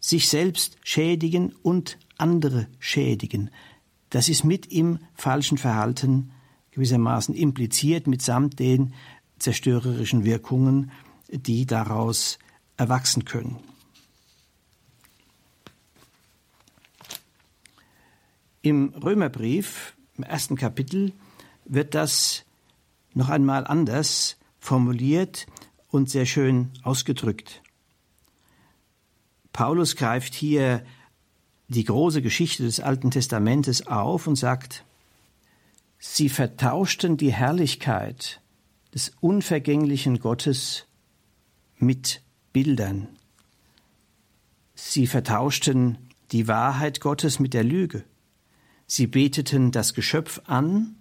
Sich 0.00 0.28
selbst 0.28 0.76
schädigen 0.82 1.54
und 1.62 1.98
andere 2.20 2.68
schädigen. 2.78 3.50
Das 4.10 4.28
ist 4.28 4.44
mit 4.44 4.66
im 4.66 4.98
falschen 5.14 5.58
Verhalten 5.58 6.32
gewissermaßen 6.72 7.34
impliziert, 7.34 8.06
mitsamt 8.06 8.58
den 8.58 8.94
zerstörerischen 9.38 10.24
Wirkungen, 10.24 10.90
die 11.28 11.66
daraus 11.66 12.38
erwachsen 12.76 13.24
können. 13.24 13.58
Im 18.62 18.90
Römerbrief, 18.90 19.96
im 20.16 20.24
ersten 20.24 20.56
Kapitel, 20.56 21.12
wird 21.64 21.94
das 21.94 22.44
noch 23.14 23.30
einmal 23.30 23.66
anders 23.66 24.36
formuliert 24.58 25.46
und 25.88 26.10
sehr 26.10 26.26
schön 26.26 26.70
ausgedrückt. 26.82 27.62
Paulus 29.52 29.96
greift 29.96 30.34
hier 30.34 30.84
die 31.70 31.84
große 31.84 32.20
Geschichte 32.20 32.64
des 32.64 32.80
Alten 32.80 33.12
Testamentes 33.12 33.86
auf 33.86 34.26
und 34.26 34.34
sagt, 34.34 34.84
sie 35.98 36.28
vertauschten 36.28 37.16
die 37.16 37.32
Herrlichkeit 37.32 38.40
des 38.92 39.12
unvergänglichen 39.20 40.18
Gottes 40.18 40.86
mit 41.76 42.22
Bildern. 42.52 43.08
Sie 44.74 45.06
vertauschten 45.06 45.96
die 46.32 46.48
Wahrheit 46.48 47.00
Gottes 47.00 47.38
mit 47.38 47.54
der 47.54 47.62
Lüge. 47.62 48.02
Sie 48.88 49.06
beteten 49.06 49.70
das 49.70 49.94
Geschöpf 49.94 50.40
an 50.46 50.96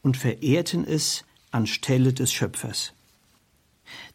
und 0.00 0.16
verehrten 0.16 0.86
es 0.86 1.26
anstelle 1.50 2.14
des 2.14 2.32
Schöpfers. 2.32 2.94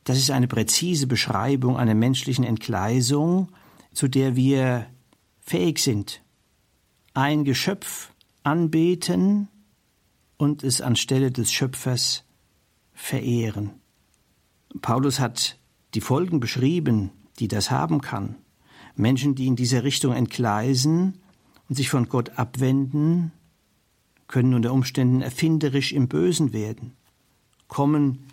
Das 0.03 0.17
ist 0.17 0.31
eine 0.31 0.47
präzise 0.47 1.05
Beschreibung 1.05 1.77
einer 1.77 1.93
menschlichen 1.93 2.43
Entgleisung, 2.43 3.51
zu 3.93 4.07
der 4.07 4.35
wir 4.35 4.87
fähig 5.51 5.79
sind. 5.79 6.21
Ein 7.13 7.43
Geschöpf 7.43 8.13
anbeten 8.43 9.49
und 10.37 10.63
es 10.63 10.79
anstelle 10.79 11.29
des 11.29 11.51
Schöpfers 11.51 12.23
verehren. 12.93 13.71
Paulus 14.81 15.19
hat 15.19 15.59
die 15.93 15.99
Folgen 15.99 16.39
beschrieben, 16.39 17.11
die 17.39 17.49
das 17.49 17.69
haben 17.69 17.99
kann. 17.99 18.35
Menschen, 18.95 19.35
die 19.35 19.47
in 19.47 19.57
dieser 19.57 19.83
Richtung 19.83 20.13
entgleisen 20.13 21.19
und 21.67 21.75
sich 21.75 21.89
von 21.89 22.07
Gott 22.07 22.37
abwenden, 22.37 23.33
können 24.27 24.53
unter 24.53 24.71
Umständen 24.71 25.21
erfinderisch 25.21 25.91
im 25.91 26.07
Bösen 26.07 26.53
werden, 26.53 26.93
kommen 27.67 28.25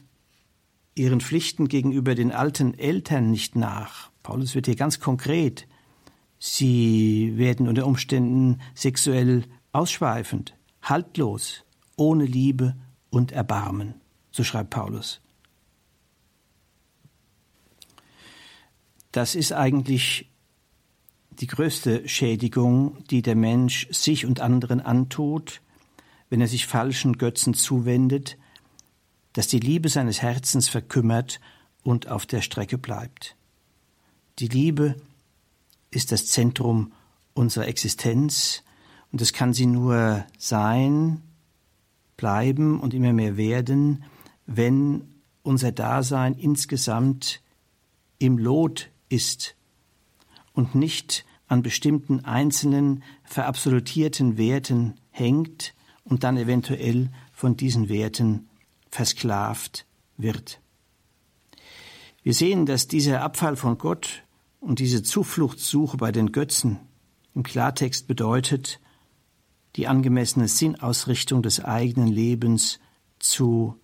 ihren 0.95 1.21
Pflichten 1.21 1.67
gegenüber 1.67 2.15
den 2.15 2.31
alten 2.31 2.75
Eltern 2.75 3.33
nicht 3.33 3.57
nach. 3.57 4.11
Paulus 4.23 4.55
wird 4.55 4.67
hier 4.67 4.77
ganz 4.77 5.01
konkret. 5.01 5.67
Sie 6.39 7.33
werden 7.37 7.69
unter 7.69 7.87
Umständen 7.87 8.61
sexuell 8.75 9.45
ausschweifend, 9.73 10.55
haltlos, 10.83 11.65
ohne 11.97 12.25
Liebe 12.25 12.77
und 13.11 13.33
Erbarmen. 13.33 13.95
So 14.31 14.45
schreibt 14.45 14.71
Paulus. 14.71 15.21
Das 19.13 19.35
ist 19.35 19.53
eigentlich 19.53 20.31
die 21.41 21.47
größte 21.47 22.09
Schädigung, 22.09 23.05
die 23.11 23.23
der 23.23 23.37
Mensch 23.37 23.89
sich 23.91 24.27
und 24.27 24.41
anderen 24.41 24.81
antut, 24.81 25.61
wenn 26.31 26.41
er 26.41 26.49
sich 26.49 26.67
falschen 26.67 27.17
Götzen 27.17 27.55
zuwendet, 27.55 28.37
dass 29.33 29.47
die 29.47 29.61
Liebe 29.61 29.89
seines 29.89 30.21
Herzens 30.21 30.69
verkümmert 30.69 31.41
und 31.83 32.09
auf 32.09 32.27
der 32.27 32.43
Strecke 32.43 32.77
bleibt. 32.77 33.37
Die 34.41 34.49
Liebe 34.49 34.97
ist 35.91 36.13
das 36.13 36.27
Zentrum 36.27 36.93
unserer 37.35 37.69
Existenz 37.69 38.63
und 39.13 39.21
es 39.21 39.33
kann 39.33 39.53
sie 39.53 39.67
nur 39.67 40.27
sein, 40.39 41.23
bleiben 42.17 42.81
und 42.81 42.95
immer 42.95 43.13
mehr 43.13 43.37
werden, 43.37 44.05
wenn 44.47 45.05
unser 45.43 45.73
Dasein 45.73 46.35
insgesamt 46.35 47.41
im 48.19 48.37
Lot 48.39 48.91
ist 49.09 49.55
und 50.53 50.75
nicht 50.75 51.25
an 51.47 51.63
bestimmten 51.63 52.25
einzelnen 52.25 53.03
verabsolutierten 53.25 54.37
Werten 54.37 54.95
hängt 55.11 55.75
und 56.05 56.25
dann 56.25 56.37
eventuell 56.37 57.11
von 57.33 57.57
diesen 57.57 57.89
Werten 57.89 58.49
versklavt 58.91 59.87
wird. 60.17 60.61
Wir 62.23 62.35
sehen, 62.35 62.67
dass 62.67 62.89
dieser 62.89 63.23
Abfall 63.23 63.57
von 63.57 63.79
Gott 63.79 64.25
und 64.61 64.79
diese 64.79 65.03
Zufluchtssuche 65.03 65.97
bei 65.97 66.13
den 66.13 66.33
Götzen 66.33 66.79
im 67.35 67.43
Klartext 67.43 68.07
bedeutet, 68.07 68.81
die 69.77 69.87
angemessene 69.87 70.49
Sinnausrichtung 70.49 71.43
des 71.43 71.65
eigenen 71.65 72.09
Lebens 72.09 72.81
zu 73.19 73.77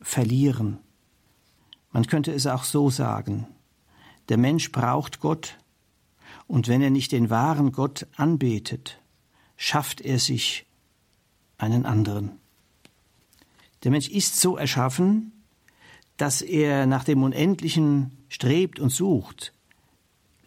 verlieren. 0.00 0.78
Man 1.92 2.06
könnte 2.06 2.32
es 2.32 2.46
auch 2.46 2.64
so 2.64 2.90
sagen. 2.90 3.46
Der 4.28 4.36
Mensch 4.36 4.70
braucht 4.70 5.20
Gott, 5.20 5.56
und 6.46 6.68
wenn 6.68 6.82
er 6.82 6.90
nicht 6.90 7.12
den 7.12 7.30
wahren 7.30 7.72
Gott 7.72 8.06
anbetet, 8.16 9.00
schafft 9.56 10.00
er 10.00 10.18
sich 10.18 10.66
einen 11.58 11.86
anderen. 11.86 12.32
Der 13.84 13.90
Mensch 13.90 14.08
ist 14.08 14.40
so 14.40 14.56
erschaffen, 14.56 15.32
dass 16.16 16.42
er 16.42 16.86
nach 16.86 17.04
dem 17.04 17.22
Unendlichen 17.22 18.18
strebt 18.28 18.78
und 18.78 18.90
sucht, 18.90 19.54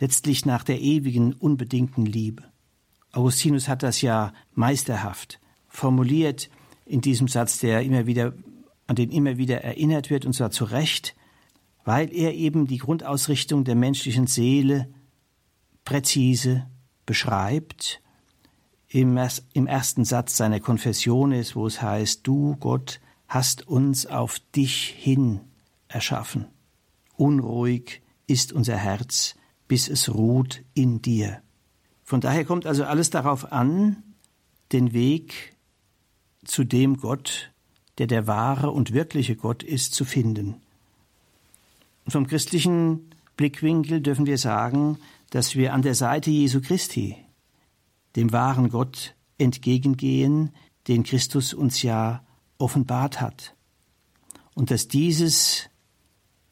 letztlich 0.03 0.45
nach 0.45 0.65
der 0.65 0.81
ewigen, 0.81 1.31
unbedingten 1.31 2.05
Liebe. 2.05 2.43
Augustinus 3.13 3.69
hat 3.69 3.83
das 3.83 4.01
ja 4.01 4.33
meisterhaft 4.53 5.39
formuliert 5.69 6.49
in 6.85 6.99
diesem 6.99 7.29
Satz, 7.29 7.59
der 7.59 7.83
immer 7.83 8.05
wieder, 8.05 8.33
an 8.85 8.97
den 8.97 9.11
immer 9.11 9.37
wieder 9.37 9.61
erinnert 9.61 10.09
wird, 10.09 10.25
und 10.25 10.33
zwar 10.33 10.51
zu 10.51 10.65
Recht, 10.65 11.15
weil 11.85 12.13
er 12.13 12.33
eben 12.33 12.67
die 12.67 12.79
Grundausrichtung 12.79 13.63
der 13.63 13.75
menschlichen 13.75 14.27
Seele 14.27 14.89
präzise 15.85 16.67
beschreibt. 17.05 18.01
Im, 18.89 19.17
im 19.53 19.67
ersten 19.67 20.03
Satz 20.03 20.35
seiner 20.35 20.59
Konfession 20.59 21.31
ist, 21.31 21.55
wo 21.55 21.65
es 21.65 21.81
heißt, 21.81 22.27
du 22.27 22.57
Gott 22.57 22.99
hast 23.29 23.69
uns 23.69 24.05
auf 24.05 24.39
dich 24.53 24.93
hin 24.97 25.39
erschaffen. 25.87 26.47
Unruhig 27.15 28.01
ist 28.27 28.51
unser 28.51 28.75
Herz, 28.75 29.35
bis 29.67 29.87
es 29.87 30.13
ruht 30.13 30.63
in 30.73 31.01
dir. 31.01 31.41
Von 32.03 32.21
daher 32.21 32.45
kommt 32.45 32.65
also 32.65 32.83
alles 32.83 33.09
darauf 33.09 33.51
an, 33.51 34.03
den 34.71 34.93
Weg 34.93 35.55
zu 36.43 36.63
dem 36.63 36.97
Gott, 36.97 37.51
der 37.97 38.07
der 38.07 38.27
wahre 38.27 38.71
und 38.71 38.93
wirkliche 38.93 39.35
Gott 39.35 39.63
ist, 39.63 39.93
zu 39.93 40.05
finden. 40.05 40.55
vom 42.07 42.27
christlichen 42.27 43.09
Blickwinkel 43.37 44.01
dürfen 44.01 44.25
wir 44.25 44.37
sagen, 44.37 44.97
dass 45.29 45.55
wir 45.55 45.73
an 45.73 45.81
der 45.81 45.95
Seite 45.95 46.29
Jesu 46.29 46.61
Christi, 46.61 47.15
dem 48.15 48.31
wahren 48.31 48.69
Gott, 48.69 49.15
entgegengehen, 49.37 50.51
den 50.87 51.03
Christus 51.03 51.53
uns 51.53 51.81
ja 51.81 52.23
offenbart 52.57 53.21
hat. 53.21 53.55
Und 54.53 54.69
dass 54.69 54.87
dieses 54.87 55.69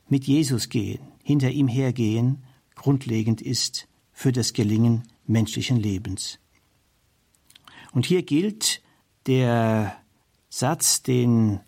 mit 0.10 0.26
Jesus 0.26 0.70
gehen, 0.70 1.02
hinter 1.24 1.52
ihm 1.52 1.68
hergehen, 1.68 2.44
grundlegend 2.82 3.42
ist 3.42 3.88
für 4.12 4.32
das 4.32 4.54
Gelingen 4.54 5.04
menschlichen 5.28 5.78
Lebens. 5.78 6.40
Und 7.92 8.08
hier 8.08 8.24
gilt 8.24 8.82
der 9.28 9.96
Satz, 10.50 11.04
den 11.04 11.60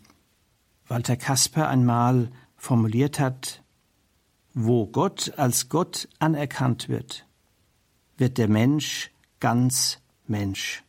Walter 0.88 1.16
Kasper 1.16 1.70
einmal 1.70 2.32
formuliert 2.58 3.20
hat, 3.20 3.64
wo 4.56 4.88
Gott 4.88 5.34
als 5.38 5.70
Gott 5.70 6.10
anerkannt 6.18 6.90
wird, 6.90 7.28
wird 8.18 8.40
der 8.40 8.48
Mensch 8.48 9.12
ganz 9.40 10.00
Mensch. 10.26 10.84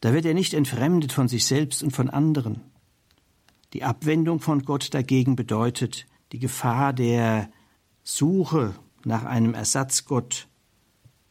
Da 0.00 0.12
wird 0.12 0.24
er 0.24 0.34
nicht 0.34 0.54
entfremdet 0.54 1.12
von 1.12 1.28
sich 1.28 1.46
selbst 1.46 1.84
und 1.84 1.92
von 1.92 2.10
anderen. 2.10 2.62
Die 3.74 3.84
Abwendung 3.84 4.40
von 4.40 4.64
Gott 4.64 4.92
dagegen 4.92 5.36
bedeutet 5.36 6.06
die 6.32 6.40
Gefahr 6.40 6.92
der 6.92 7.48
Suche 8.02 8.74
nach 9.08 9.24
einem 9.24 9.54
Ersatzgott, 9.54 10.48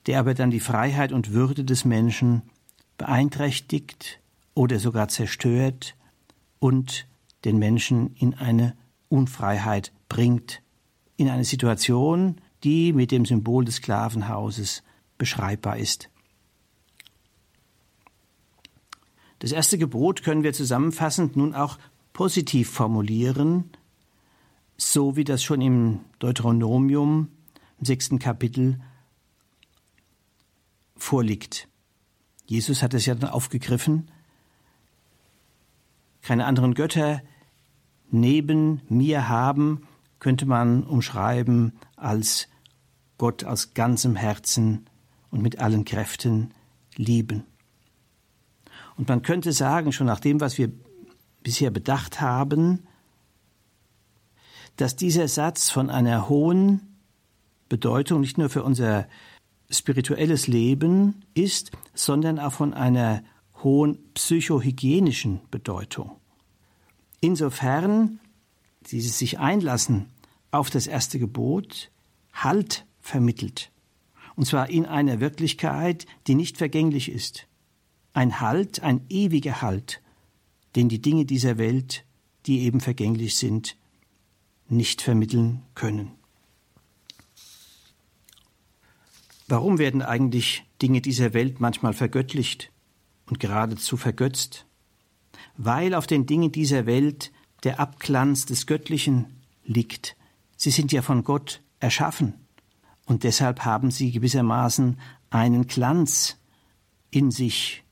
der 0.08 0.20
aber 0.20 0.34
dann 0.34 0.50
die 0.50 0.60
Freiheit 0.60 1.14
und 1.14 1.32
Würde 1.32 1.64
des 1.64 1.86
Menschen 1.86 2.42
beeinträchtigt 2.98 4.20
oder 4.56 4.80
sogar 4.80 5.08
zerstört 5.08 5.96
und 6.60 7.08
den 7.46 7.60
Menschen 7.60 8.16
in 8.16 8.34
eine 8.34 8.76
Unfreiheit 9.10 9.94
bringt, 10.10 10.64
in 11.18 11.30
eine 11.30 11.46
Situation, 11.46 12.42
die 12.64 12.94
mit 12.94 13.12
dem 13.12 13.26
Symbol 13.26 13.64
des 13.64 13.76
Sklavenhauses 13.76 14.84
beschreibbar 15.20 15.78
ist. 15.78 16.10
Das 19.38 19.52
erste 19.52 19.78
Gebot 19.78 20.24
können 20.24 20.42
wir 20.42 20.54
zusammenfassend 20.54 21.36
nun 21.36 21.54
auch 21.54 21.78
positiv 22.14 22.72
formulieren, 22.72 23.66
so 24.78 25.16
wie 25.16 25.24
das 25.24 25.44
schon 25.44 25.62
im 25.62 26.00
Deuteronomium 26.18 27.30
im 27.80 27.86
sechsten 27.86 28.20
Kapitel 28.20 28.80
vorliegt. 30.96 31.68
Jesus 32.46 32.82
hat 32.82 32.94
es 32.94 33.06
ja 33.06 33.16
dann 33.16 33.30
aufgegriffen. 33.30 34.10
Keine 36.22 36.46
anderen 36.46 36.74
Götter 36.74 37.22
neben 38.10 38.82
mir 38.90 39.30
haben, 39.30 39.88
könnte 40.20 40.46
man 40.46 40.84
umschreiben 40.84 41.74
als 41.96 42.48
Gott 43.18 43.44
aus 43.44 43.74
ganzem 43.74 44.16
Herzen 44.16 44.86
und 45.30 45.42
mit 45.42 45.60
allen 45.60 45.86
Kräften 45.86 46.54
lieben. 46.96 47.44
Und 48.96 49.08
man 49.10 49.22
könnte 49.22 49.52
sagen, 49.52 49.92
schon 49.92 50.08
nach 50.08 50.20
dem, 50.20 50.42
was 50.42 50.58
wir 50.58 50.72
bisher 51.44 51.70
bedacht 51.70 52.20
haben, 52.20 52.88
dass 54.76 54.96
dieser 54.96 55.28
Satz 55.28 55.70
von 55.70 55.90
einer 55.90 56.30
hohen 56.30 56.97
Bedeutung 57.70 58.22
nicht 58.22 58.38
nur 58.38 58.50
für 58.50 58.64
unser 58.64 59.08
spirituelles 59.70 60.48
Leben 60.48 61.26
ist, 61.34 61.72
sondern 61.94 62.40
auch 62.40 62.54
von 62.54 62.74
einer 62.74 63.24
hohen 63.64 63.98
psychohygienischen 64.14 65.42
Bedeutung. 65.52 66.12
Insofern 67.20 68.20
dieses 68.92 69.18
sich 69.18 69.40
einlassen 69.40 70.06
auf 70.52 70.70
das 70.70 70.88
erste 70.88 71.20
Gebot 71.20 71.92
Halt 72.34 72.86
vermittelt. 73.02 73.72
Und 74.36 74.46
zwar 74.46 74.70
in 74.70 74.86
einer 74.86 75.20
Wirklichkeit, 75.20 76.06
die 76.28 76.36
nicht 76.36 76.58
vergänglich 76.58 77.10
ist. 77.10 77.48
Ein 78.14 78.40
Halt, 78.40 78.84
ein 78.84 79.02
ewiger 79.10 79.62
Halt, 79.64 80.02
den 80.76 80.88
die 80.88 81.02
Dinge 81.02 81.26
dieser 81.26 81.58
Welt, 81.58 82.06
die 82.46 82.62
eben 82.62 82.80
vergänglich 82.80 83.36
sind, 83.38 83.76
nicht 84.70 85.02
vermitteln 85.02 85.64
können. 85.74 86.17
Warum 89.48 89.78
werden 89.78 90.02
eigentlich 90.02 90.66
Dinge 90.82 91.02
dieser 91.02 91.34
Welt 91.34 91.62
manchmal 91.62 91.94
vergöttlicht 91.94 92.72
und 93.26 93.40
geradezu 93.40 93.96
vergötzt? 93.96 94.66
Weil 95.56 95.94
auf 95.94 96.06
den 96.06 96.26
Dingen 96.26 96.52
dieser 96.52 96.86
Welt 96.86 97.32
der 97.64 97.80
Abglanz 97.80 98.46
des 98.46 98.68
Göttlichen 98.68 99.42
liegt. 99.64 100.18
Sie 100.58 100.70
sind 100.70 100.92
ja 100.92 101.02
von 101.02 101.24
Gott 101.24 101.62
erschaffen 101.80 102.34
und 103.06 103.24
deshalb 103.24 103.64
haben 103.64 103.90
sie 103.90 104.12
gewissermaßen 104.12 105.00
einen 105.30 105.68
Glanz 105.68 106.38
in 107.10 107.32
sich, 107.32 107.84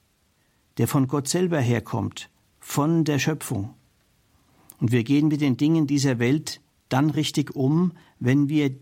der 0.78 0.88
von 0.88 1.08
Gott 1.08 1.28
selber 1.28 1.60
herkommt, 1.60 2.30
von 2.60 3.06
der 3.06 3.18
Schöpfung. 3.20 3.74
Und 4.80 4.92
wir 4.92 5.04
gehen 5.04 5.30
mit 5.30 5.40
den 5.40 5.56
Dingen 5.56 5.88
dieser 5.88 6.20
Welt 6.20 6.60
dann 6.90 7.10
richtig 7.10 7.56
um, 7.56 7.94
wenn 8.20 8.50
wir 8.50 8.76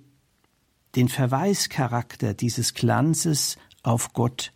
den 0.96 1.10
Verweischarakter 1.10 2.34
dieses 2.34 2.74
Glanzes 2.74 3.58
auf 3.82 4.14
Gott 4.14 4.54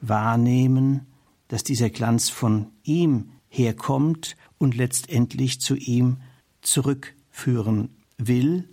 wahrnehmen, 0.00 1.06
dass 1.48 1.64
dieser 1.64 1.90
Glanz 1.90 2.30
von 2.30 2.72
ihm 2.82 3.32
herkommt 3.48 4.36
und 4.58 4.74
letztendlich 4.74 5.60
zu 5.60 5.76
ihm 5.76 6.18
zurückführen 6.62 7.90
will, 8.16 8.68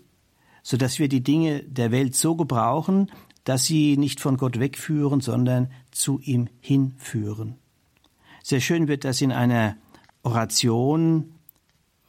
so 0.64 0.78
dass 0.78 1.00
wir 1.00 1.10
die 1.10 1.24
Dinge 1.24 1.64
der 1.64 1.92
Welt 1.92 2.16
so 2.16 2.36
gebrauchen, 2.36 3.12
dass 3.44 3.66
sie 3.66 3.98
nicht 3.98 4.20
von 4.20 4.38
Gott 4.38 4.60
wegführen, 4.60 5.22
sondern 5.22 5.72
zu 5.92 6.20
ihm 6.20 6.48
hinführen. 6.60 7.56
Sehr 8.44 8.62
schön 8.62 8.88
wird 8.88 9.04
das 9.04 9.22
in 9.22 9.32
einer 9.32 9.76
Oration 10.24 11.34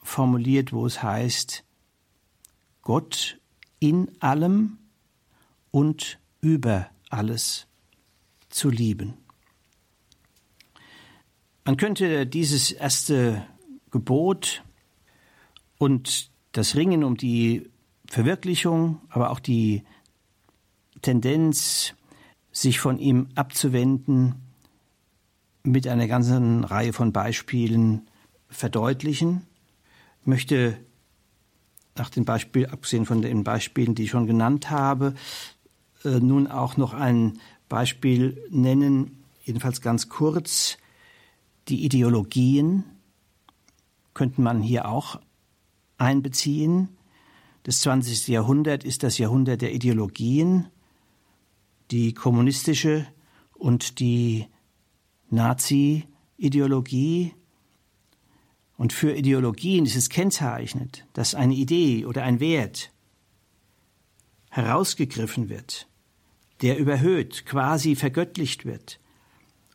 formuliert, 0.03 0.72
wo 0.72 0.86
es 0.86 1.03
heißt, 1.03 1.64
Gott 2.82 3.40
in 3.78 4.11
allem 4.20 4.78
und 5.70 6.18
über 6.40 6.88
alles 7.08 7.66
zu 8.48 8.70
lieben. 8.70 9.14
Man 11.64 11.76
könnte 11.76 12.26
dieses 12.26 12.72
erste 12.72 13.46
Gebot 13.90 14.64
und 15.78 16.30
das 16.52 16.74
Ringen 16.74 17.04
um 17.04 17.16
die 17.16 17.70
Verwirklichung, 18.06 19.00
aber 19.08 19.30
auch 19.30 19.40
die 19.40 19.84
Tendenz, 21.02 21.94
sich 22.52 22.80
von 22.80 22.98
ihm 22.98 23.28
abzuwenden, 23.36 24.34
mit 25.62 25.86
einer 25.86 26.08
ganzen 26.08 26.64
Reihe 26.64 26.92
von 26.92 27.12
Beispielen 27.12 28.08
verdeutlichen. 28.48 29.46
Ich 30.22 30.26
möchte 30.26 30.76
nach 31.96 32.10
den 32.10 32.24
Beispielen, 32.24 32.70
abgesehen 32.70 33.06
von 33.06 33.22
den 33.22 33.44
Beispielen, 33.44 33.94
die 33.94 34.04
ich 34.04 34.10
schon 34.10 34.26
genannt 34.26 34.70
habe, 34.70 35.14
nun 36.05 36.46
auch 36.46 36.76
noch 36.76 36.94
ein 36.94 37.38
Beispiel 37.68 38.42
nennen, 38.51 39.24
jedenfalls 39.42 39.80
ganz 39.80 40.09
kurz. 40.09 40.78
Die 41.68 41.84
Ideologien 41.84 42.84
könnte 44.14 44.40
man 44.40 44.61
hier 44.61 44.88
auch 44.88 45.20
einbeziehen. 45.98 46.88
Das 47.62 47.80
20. 47.80 48.28
Jahrhundert 48.28 48.84
ist 48.84 49.03
das 49.03 49.18
Jahrhundert 49.18 49.62
der 49.62 49.74
Ideologien. 49.74 50.68
Die 51.90 52.14
kommunistische 52.14 53.07
und 53.55 54.01
die 54.01 54.46
Nazi-Ideologie. 55.28 57.34
Und 58.76 58.92
für 58.92 59.14
Ideologien 59.14 59.84
ist 59.84 59.96
es 59.96 60.09
kennzeichnend, 60.09 61.07
dass 61.12 61.34
eine 61.34 61.55
Idee 61.55 62.07
oder 62.07 62.22
ein 62.22 62.40
Wert 62.40 62.92
herausgegriffen 64.51 65.48
wird, 65.48 65.88
der 66.62 66.78
überhöht, 66.78 67.46
quasi 67.46 67.96
vergöttlicht 67.96 68.64
wird 68.64 69.00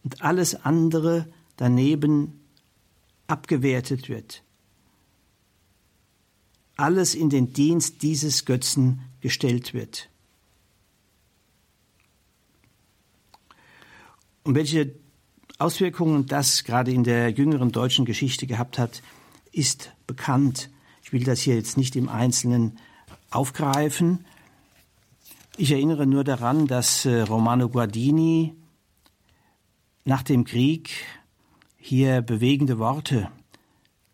und 0.03 0.21
alles 0.21 0.55
andere 0.55 1.27
daneben 1.57 2.39
abgewertet 3.27 4.07
wird. 4.09 4.43
Alles 6.77 7.15
in 7.15 7.29
den 7.29 7.53
Dienst 7.53 8.01
dieses 8.01 8.45
Götzen 8.45 9.01
gestellt 9.21 9.73
wird. 9.73 10.09
Und 14.43 14.53
welche 14.53 14.93
Auswirkungen 15.57 16.27
das 16.27 16.63
gerade 16.65 16.91
in 16.91 17.03
der 17.03 17.29
jüngeren 17.29 17.71
deutschen 17.71 18.05
Geschichte 18.05 18.45
gehabt 18.45 18.77
hat, 18.77 19.01
ist 19.51 19.93
bekannt. 20.05 20.69
Ich 21.01 21.13
will 21.13 21.23
das 21.23 21.39
hier 21.41 21.55
jetzt 21.55 21.77
nicht 21.77 21.95
im 21.95 22.09
Einzelnen 22.09 22.77
aufgreifen. 23.31 24.25
Ich 25.57 25.71
erinnere 25.71 26.05
nur 26.05 26.25
daran, 26.25 26.67
dass 26.67 27.05
äh, 27.05 27.21
Romano 27.21 27.69
Guardini 27.69 28.55
nach 30.03 30.21
dem 30.21 30.43
Krieg 30.43 30.89
hier 31.77 32.21
bewegende 32.21 32.77
Worte 32.77 33.29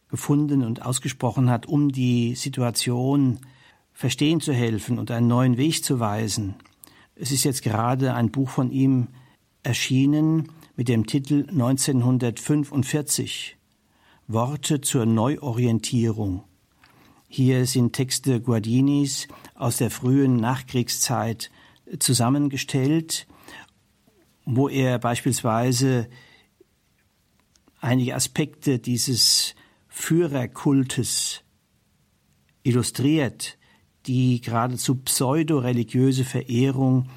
gefunden 0.07 0.63
und 0.63 0.85
ausgesprochen 0.85 1.49
hat, 1.49 1.65
um 1.65 1.91
die 1.91 2.35
Situation 2.35 3.39
verstehen 3.91 4.39
zu 4.39 4.53
helfen 4.53 4.99
und 4.99 5.09
einen 5.09 5.27
neuen 5.27 5.57
Weg 5.57 5.83
zu 5.83 5.99
weisen. 5.99 6.57
Es 7.15 7.31
ist 7.31 7.43
jetzt 7.43 7.63
gerade 7.63 8.13
ein 8.13 8.29
Buch 8.29 8.49
von 8.49 8.69
ihm 8.69 9.07
erschienen, 9.63 10.51
mit 10.75 10.89
dem 10.89 11.07
Titel 11.07 11.47
1945 11.49 13.57
Worte 14.27 14.81
zur 14.81 15.07
Neuorientierung. 15.07 16.43
Hier 17.33 17.65
sind 17.65 17.93
Texte 17.93 18.41
Guardinis 18.41 19.29
aus 19.55 19.77
der 19.77 19.89
frühen 19.89 20.35
Nachkriegszeit 20.35 21.49
zusammengestellt, 21.97 23.25
wo 24.43 24.67
er 24.67 24.99
beispielsweise 24.99 26.09
einige 27.79 28.15
Aspekte 28.15 28.79
dieses 28.79 29.55
Führerkultes 29.87 31.43
illustriert, 32.63 33.57
die 34.07 34.41
geradezu 34.41 34.95
pseudoreligiöse 34.95 36.25
Verehrung 36.25 37.07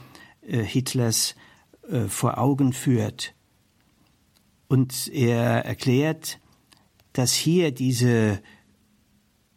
äh, 0.42 0.62
Hitlers 0.62 1.34
äh, 1.88 2.02
vor 2.02 2.38
Augen 2.38 2.72
führt. 2.72 3.34
Und 4.68 5.08
er 5.08 5.64
erklärt, 5.64 6.38
dass 7.12 7.34
hier 7.34 7.72
diese 7.72 8.40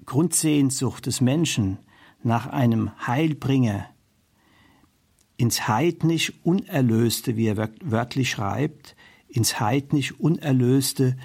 Grundsehnsucht 0.07 1.05
des 1.05 1.21
Menschen 1.21 1.77
nach 2.23 2.47
einem 2.47 2.91
Heilbringer 3.05 3.87
ins 5.35 5.67
heidnisch 5.67 6.33
Unerlöste, 6.43 7.35
wie 7.35 7.47
er 7.47 7.69
wörtlich 7.83 8.31
schreibt, 8.31 8.95
ins 9.27 9.59
heidnisch 9.59 10.13
Unerlöste 10.13 11.15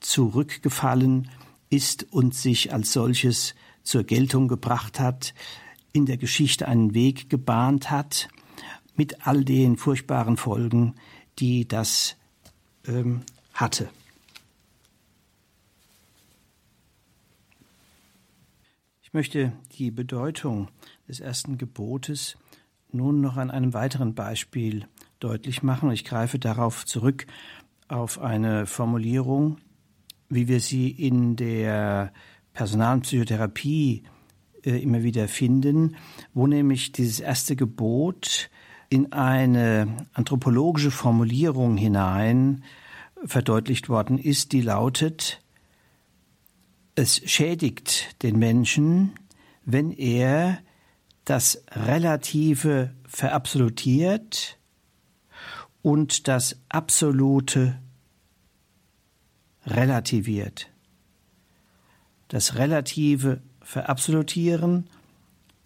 zurückgefallen 0.00 1.30
ist 1.68 2.12
und 2.12 2.34
sich 2.34 2.72
als 2.72 2.92
solches 2.92 3.54
zur 3.84 4.02
Geltung 4.02 4.48
gebracht 4.48 4.98
hat, 4.98 5.34
in 5.92 6.06
der 6.06 6.16
Geschichte 6.16 6.66
einen 6.66 6.94
Weg 6.94 7.30
gebahnt 7.30 7.90
hat, 7.90 8.28
mit 8.96 9.26
all 9.26 9.44
den 9.44 9.76
furchtbaren 9.76 10.36
Folgen, 10.36 10.94
die 11.38 11.68
das 11.68 12.16
ähm, 12.86 13.22
hatte. 13.54 13.90
Ich 19.10 19.14
möchte 19.14 19.52
die 19.72 19.90
Bedeutung 19.90 20.68
des 21.08 21.18
ersten 21.18 21.58
Gebotes 21.58 22.38
nun 22.92 23.20
noch 23.20 23.38
an 23.38 23.50
einem 23.50 23.74
weiteren 23.74 24.14
Beispiel 24.14 24.86
deutlich 25.18 25.64
machen. 25.64 25.90
Ich 25.90 26.04
greife 26.04 26.38
darauf 26.38 26.86
zurück 26.86 27.26
auf 27.88 28.20
eine 28.20 28.66
Formulierung, 28.66 29.56
wie 30.28 30.46
wir 30.46 30.60
sie 30.60 30.88
in 30.92 31.34
der 31.34 32.12
Personalpsychotherapie 32.52 34.04
äh, 34.62 34.80
immer 34.80 35.02
wieder 35.02 35.26
finden, 35.26 35.96
wo 36.32 36.46
nämlich 36.46 36.92
dieses 36.92 37.18
erste 37.18 37.56
Gebot 37.56 38.48
in 38.90 39.12
eine 39.12 40.06
anthropologische 40.12 40.92
Formulierung 40.92 41.76
hinein 41.76 42.62
verdeutlicht 43.24 43.88
worden 43.88 44.18
ist, 44.18 44.52
die 44.52 44.60
lautet, 44.60 45.42
es 47.00 47.22
schädigt 47.24 48.22
den 48.22 48.38
Menschen, 48.38 49.14
wenn 49.64 49.90
er 49.90 50.58
das 51.24 51.64
Relative 51.70 52.94
verabsolutiert 53.06 54.58
und 55.80 56.28
das 56.28 56.60
Absolute 56.68 57.80
relativiert. 59.64 60.70
Das 62.28 62.56
Relative 62.56 63.40
verabsolutieren, 63.62 64.90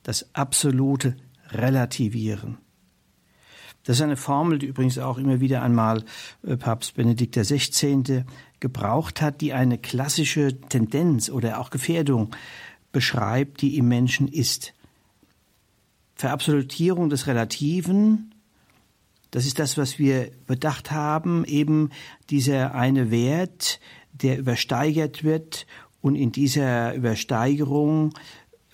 das 0.05 0.33
Absolute 0.35 1.17
relativieren. 1.51 2.59
Das 3.83 3.97
ist 3.97 4.03
eine 4.03 4.17
Formel, 4.17 4.59
die 4.59 4.67
übrigens 4.67 4.99
auch 4.99 5.19
immer 5.19 5.41
wieder 5.41 5.63
einmal 5.63 6.05
äh, 6.43 6.57
Papst 6.57 6.95
Benedikt 6.95 7.37
XVI. 7.37 8.25
Gebraucht 8.65 9.21
hat, 9.21 9.43
die 9.43 9.53
eine 9.53 9.77
klassische 9.77 10.59
Tendenz 10.59 11.29
oder 11.29 11.61
auch 11.61 11.69
Gefährdung 11.69 12.35
beschreibt, 12.93 13.61
die 13.61 13.77
im 13.77 13.89
Menschen 13.89 14.27
ist. 14.27 14.73
Verabsolutierung 16.15 17.11
des 17.11 17.27
Relativen, 17.27 18.35
das 19.33 19.45
ist 19.45 19.59
das, 19.59 19.77
was 19.77 19.99
wir 19.99 20.31
bedacht 20.47 20.93
haben, 20.93 21.45
eben 21.45 21.91
dieser 22.31 22.75
eine 22.75 23.11
Wert, 23.11 23.81
der 24.15 24.39
übersteigert 24.39 25.25
wird 25.25 25.67
und 26.01 26.15
in 26.15 26.33
dieser 26.33 26.95
Übersteigerung 26.95 28.15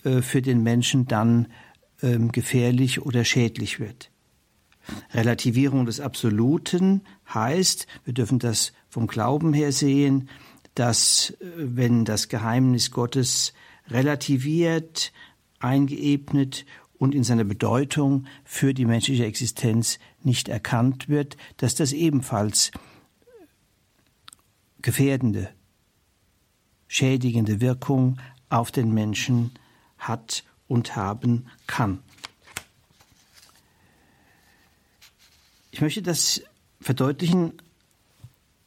äh, 0.05 0.22
für 0.22 0.41
den 0.41 0.62
Menschen 0.62 1.07
dann 1.07 1.49
ähm, 2.01 2.30
gefährlich 2.30 3.03
oder 3.03 3.24
schädlich 3.24 3.80
wird. 3.80 4.12
Relativierung 5.12 5.84
des 5.84 5.99
Absoluten 5.99 7.03
heißt, 7.34 7.88
wir 8.05 8.14
dürfen 8.14 8.38
das 8.38 8.72
vom 8.91 9.07
Glauben 9.07 9.53
her 9.53 9.72
sehen, 9.72 10.28
dass 10.74 11.30
äh, 11.41 11.47
wenn 11.57 12.05
das 12.05 12.28
Geheimnis 12.28 12.91
Gottes 12.91 13.55
relativiert, 13.88 15.12
eingeebnet 15.59 16.66
und 16.99 17.14
in 17.14 17.24
seiner 17.24 17.45
Bedeutung 17.45 18.26
für 18.45 18.74
die 18.74 18.84
menschliche 18.84 19.24
Existenz 19.24 19.99
nicht 20.22 20.49
erkannt 20.49 21.09
wird, 21.09 21.36
dass 21.57 21.74
das 21.74 21.93
ebenfalls 21.93 22.72
gefährdende, 24.82 25.51
schädigende 26.88 27.61
Wirkung 27.61 28.18
auf 28.49 28.70
den 28.70 28.93
Menschen 28.93 29.53
hat 29.99 30.45
und 30.66 30.97
haben 30.97 31.47
kann. 31.66 32.01
Ich 35.70 35.80
möchte 35.80 36.03
das 36.03 36.43
verdeutlichen 36.80 37.55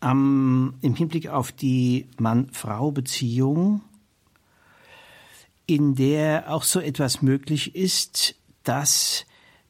am, 0.03 0.75
im 0.81 0.95
Hinblick 0.95 1.29
auf 1.29 1.51
die 1.51 2.07
Mann-Frau-Beziehung, 2.19 3.81
in 5.65 5.95
der 5.95 6.53
auch 6.53 6.63
so 6.63 6.79
etwas 6.79 7.21
möglich 7.21 7.75
ist, 7.75 8.35
dass 8.63 9.25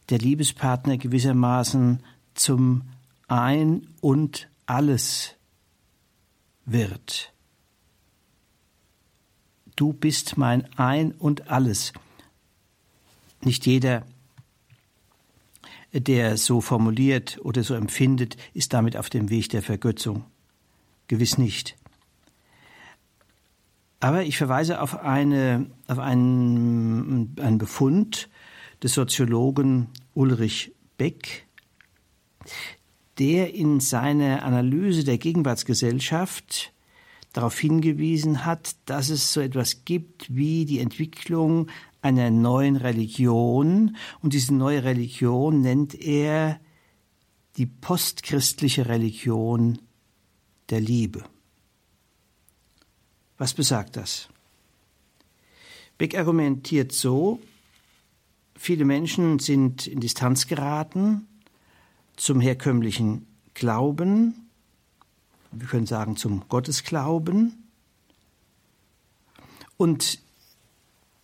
der 0.10 0.18
Liebespartner 0.18 0.98
gewissermaßen 0.98 2.04
zum 2.34 2.82
Ein 3.28 3.88
und 4.02 4.50
alles 4.66 5.36
wird. 6.66 7.32
Du 9.76 9.94
bist 9.94 10.38
mein 10.38 10.68
Ein 10.78 11.12
und 11.12 11.50
alles. 11.50 11.94
Nicht 13.42 13.66
jeder, 13.66 14.06
der 15.94 16.38
so 16.38 16.62
formuliert 16.62 17.40
oder 17.44 17.64
so 17.64 17.76
empfindet, 17.76 18.38
ist 18.54 18.74
damit 18.74 18.98
auf 18.98 19.10
dem 19.10 19.30
Weg 19.30 19.50
der 19.50 19.62
Vergötzung. 19.62 20.26
Gewiss 21.08 21.38
nicht. 21.38 21.76
Aber 24.00 24.24
ich 24.24 24.38
verweise 24.38 24.82
auf, 24.82 25.00
eine, 25.00 25.68
auf 25.88 26.00
einen, 26.00 27.36
einen 27.40 27.58
Befund 27.58 28.30
des 28.82 28.94
Soziologen 28.94 29.88
Ulrich 30.14 30.74
Beck, 30.98 31.48
der 33.18 33.54
in 33.54 33.80
seiner 33.80 34.44
Analyse 34.44 35.04
der 35.04 35.18
Gegenwartsgesellschaft 35.18 36.74
darauf 37.32 37.58
hingewiesen 37.58 38.46
hat, 38.46 38.76
dass 38.86 39.10
es 39.10 39.34
so 39.34 39.42
etwas 39.42 39.86
gibt 39.86 40.36
wie 40.36 40.66
die 40.66 40.80
Entwicklung 40.80 41.68
einer 42.04 42.30
neuen 42.30 42.76
Religion. 42.76 43.96
Und 44.22 44.34
diese 44.34 44.54
neue 44.54 44.84
Religion 44.84 45.62
nennt 45.62 45.96
er 45.96 46.60
die 47.58 47.66
postchristliche 47.66 48.88
Religion 48.88 49.80
der 50.70 50.82
Liebe. 50.82 51.24
Was 53.38 53.54
besagt 53.54 53.96
das? 53.96 54.30
Beck 55.98 56.18
argumentiert 56.18 56.92
so, 56.92 57.40
viele 58.56 58.86
Menschen 58.86 59.40
sind 59.40 59.88
in 59.88 60.00
Distanz 60.00 60.48
geraten 60.48 61.28
zum 62.16 62.42
herkömmlichen 62.42 63.28
Glauben, 63.54 64.44
wir 65.52 65.68
können 65.68 65.86
sagen 65.86 66.18
zum 66.18 66.48
Gottesglauben. 66.50 67.70
Und 69.78 70.23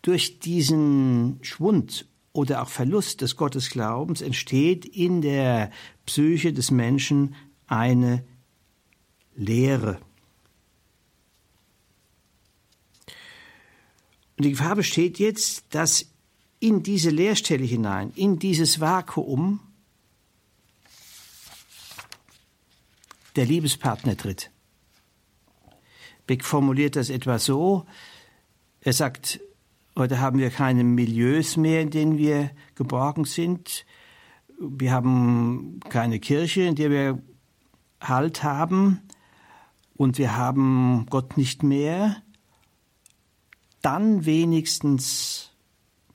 durch 0.01 0.39
diesen 0.39 1.39
Schwund 1.41 2.05
oder 2.31 2.61
auch 2.61 2.69
Verlust 2.69 3.21
des 3.21 3.35
Gottesglaubens 3.35 4.21
entsteht 4.21 4.85
in 4.85 5.21
der 5.21 5.71
Psyche 6.05 6.53
des 6.53 6.71
Menschen 6.71 7.35
eine 7.67 8.23
Leere. 9.35 9.99
Und 14.37 14.45
die 14.45 14.51
Gefahr 14.51 14.75
besteht 14.75 15.19
jetzt, 15.19 15.65
dass 15.71 16.05
in 16.59 16.83
diese 16.83 17.09
Leerstelle 17.09 17.65
hinein, 17.65 18.11
in 18.15 18.39
dieses 18.39 18.79
Vakuum, 18.79 19.59
der 23.35 23.45
Liebespartner 23.45 24.17
tritt. 24.17 24.51
Beck 26.27 26.43
formuliert 26.43 26.95
das 26.95 27.09
etwa 27.09 27.39
so, 27.39 27.85
er 28.81 28.93
sagt, 28.93 29.39
heute 29.99 30.19
haben 30.19 30.39
wir 30.39 30.49
keine 30.49 30.83
Milieus 30.83 31.57
mehr, 31.57 31.81
in 31.81 31.91
denen 31.91 32.17
wir 32.17 32.51
geborgen 32.75 33.25
sind. 33.25 33.85
Wir 34.59 34.91
haben 34.91 35.79
keine 35.89 36.19
Kirche, 36.19 36.61
in 36.61 36.75
der 36.75 36.89
wir 36.89 37.21
Halt 38.01 38.43
haben. 38.43 39.01
Und 39.95 40.17
wir 40.17 40.37
haben 40.37 41.05
Gott 41.09 41.37
nicht 41.37 41.63
mehr 41.63 42.23
dann 43.81 44.25
wenigstens 44.25 45.51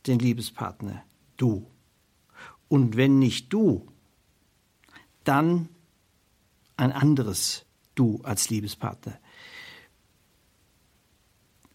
den 0.06 0.18
Liebespartner, 0.18 1.02
du. 1.36 1.66
Und 2.68 2.96
wenn 2.96 3.18
nicht 3.18 3.52
du, 3.52 3.86
dann 5.24 5.68
ein 6.76 6.92
anderes 6.92 7.64
Du 7.94 8.20
als 8.24 8.50
Liebespartner. 8.50 9.18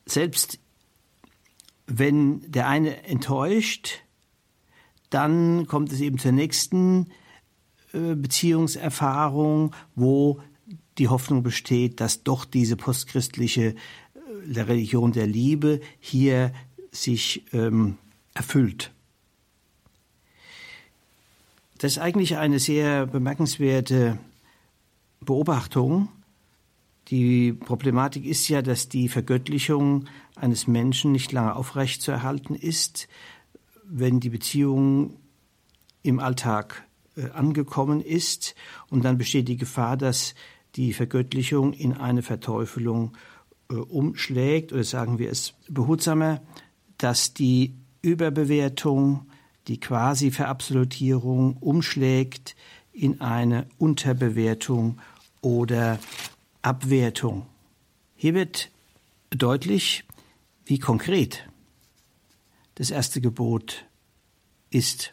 Selbst 0.05 0.59
wenn 1.89 2.49
der 2.49 2.67
eine 2.67 3.03
enttäuscht, 3.03 4.01
dann 5.09 5.65
kommt 5.67 5.91
es 5.91 5.99
eben 5.99 6.19
zur 6.19 6.31
nächsten 6.31 7.07
äh, 7.93 8.15
Beziehungserfahrung, 8.15 9.75
wo 9.95 10.41
die 10.97 11.07
Hoffnung 11.07 11.43
besteht, 11.43 11.99
dass 11.99 12.23
doch 12.23 12.45
diese 12.45 12.75
postchristliche 12.75 13.75
der 14.45 14.67
Religion 14.67 15.11
der 15.11 15.27
Liebe 15.27 15.81
hier 15.99 16.53
sich 16.91 17.43
ähm, 17.53 17.97
erfüllt. 18.33 18.91
Das 21.77 21.93
ist 21.93 21.97
eigentlich 21.99 22.37
eine 22.37 22.59
sehr 22.59 23.05
bemerkenswerte 23.05 24.17
Beobachtung. 25.21 26.09
Die 27.09 27.53
Problematik 27.53 28.25
ist 28.25 28.47
ja, 28.49 28.61
dass 28.61 28.87
die 28.87 29.09
Vergöttlichung 29.09 30.05
eines 30.35 30.67
Menschen 30.67 31.11
nicht 31.11 31.31
lange 31.31 31.55
aufrecht 31.55 32.01
zu 32.01 32.11
erhalten 32.11 32.53
ist, 32.53 33.07
wenn 33.83 34.19
die 34.19 34.29
Beziehung 34.29 35.15
im 36.03 36.19
Alltag 36.19 36.85
äh, 37.15 37.29
angekommen 37.31 38.01
ist. 38.01 38.55
Und 38.89 39.05
dann 39.05 39.17
besteht 39.17 39.47
die 39.47 39.57
Gefahr, 39.57 39.97
dass 39.97 40.35
die 40.75 40.93
Vergöttlichung 40.93 41.73
in 41.73 41.93
eine 41.93 42.21
Verteufelung 42.21 43.17
äh, 43.71 43.75
umschlägt, 43.75 44.71
oder 44.71 44.83
sagen 44.83 45.17
wir 45.17 45.31
es 45.31 45.55
behutsamer, 45.67 46.41
dass 46.99 47.33
die 47.33 47.73
Überbewertung, 48.03 49.25
die 49.67 49.79
Quasi-Verabsolutierung 49.79 51.57
umschlägt 51.57 52.55
in 52.93 53.19
eine 53.19 53.67
Unterbewertung 53.77 54.99
oder 55.41 55.99
Abwertung. 56.61 57.45
Hier 58.15 58.33
wird 58.33 58.69
deutlich, 59.29 60.05
wie 60.65 60.79
konkret 60.79 61.47
das 62.75 62.91
erste 62.91 63.21
Gebot 63.21 63.85
ist, 64.69 65.11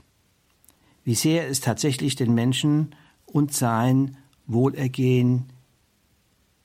wie 1.04 1.14
sehr 1.14 1.48
es 1.48 1.60
tatsächlich 1.60 2.16
den 2.16 2.34
Menschen 2.34 2.94
und 3.24 3.52
sein 3.52 4.16
Wohlergehen 4.46 5.52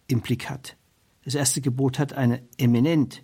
implikat. 0.08 0.78
Das 1.24 1.36
erste 1.36 1.62
Gebot 1.62 2.00
hat 2.00 2.14
eine 2.14 2.42
eminent 2.58 3.24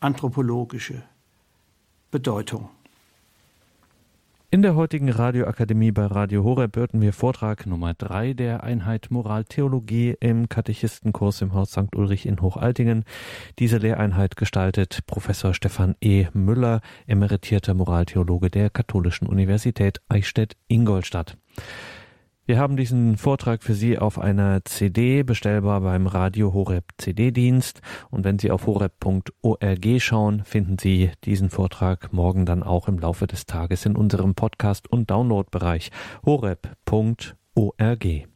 anthropologische 0.00 1.02
Bedeutung. 2.10 2.70
In 4.54 4.62
der 4.62 4.76
heutigen 4.76 5.10
Radioakademie 5.10 5.90
bei 5.90 6.06
Radio 6.06 6.44
Horeb 6.44 6.76
hörten 6.76 7.00
wir 7.02 7.12
Vortrag 7.12 7.66
Nummer 7.66 7.92
drei 7.92 8.34
der 8.34 8.62
Einheit 8.62 9.10
Moraltheologie 9.10 10.14
im 10.20 10.48
Katechistenkurs 10.48 11.42
im 11.42 11.54
Haus 11.54 11.72
St. 11.72 11.96
Ulrich 11.96 12.24
in 12.24 12.40
Hochaltingen. 12.40 13.02
Diese 13.58 13.78
Lehreinheit 13.78 14.36
gestaltet 14.36 15.00
Professor 15.08 15.54
Stefan 15.54 15.96
E. 16.00 16.26
Müller, 16.34 16.82
emeritierter 17.08 17.74
Moraltheologe 17.74 18.48
der 18.48 18.70
Katholischen 18.70 19.26
Universität 19.26 20.00
Eichstätt-Ingolstadt. 20.08 21.36
Wir 22.46 22.58
haben 22.58 22.76
diesen 22.76 23.16
Vortrag 23.16 23.62
für 23.62 23.72
Sie 23.72 23.98
auf 23.98 24.18
einer 24.18 24.62
CD 24.66 25.22
bestellbar 25.22 25.80
beim 25.80 26.06
Radio 26.06 26.52
Horeb 26.52 26.84
CD-Dienst. 26.98 27.80
Und 28.10 28.24
wenn 28.24 28.38
Sie 28.38 28.50
auf 28.50 28.66
horeb.org 28.66 29.86
schauen, 29.98 30.44
finden 30.44 30.76
Sie 30.78 31.10
diesen 31.24 31.48
Vortrag 31.48 32.12
morgen 32.12 32.44
dann 32.44 32.62
auch 32.62 32.86
im 32.86 32.98
Laufe 32.98 33.26
des 33.26 33.46
Tages 33.46 33.86
in 33.86 33.96
unserem 33.96 34.34
Podcast- 34.34 34.92
und 34.92 35.10
Downloadbereich 35.10 35.90
horeb.org. 36.26 37.24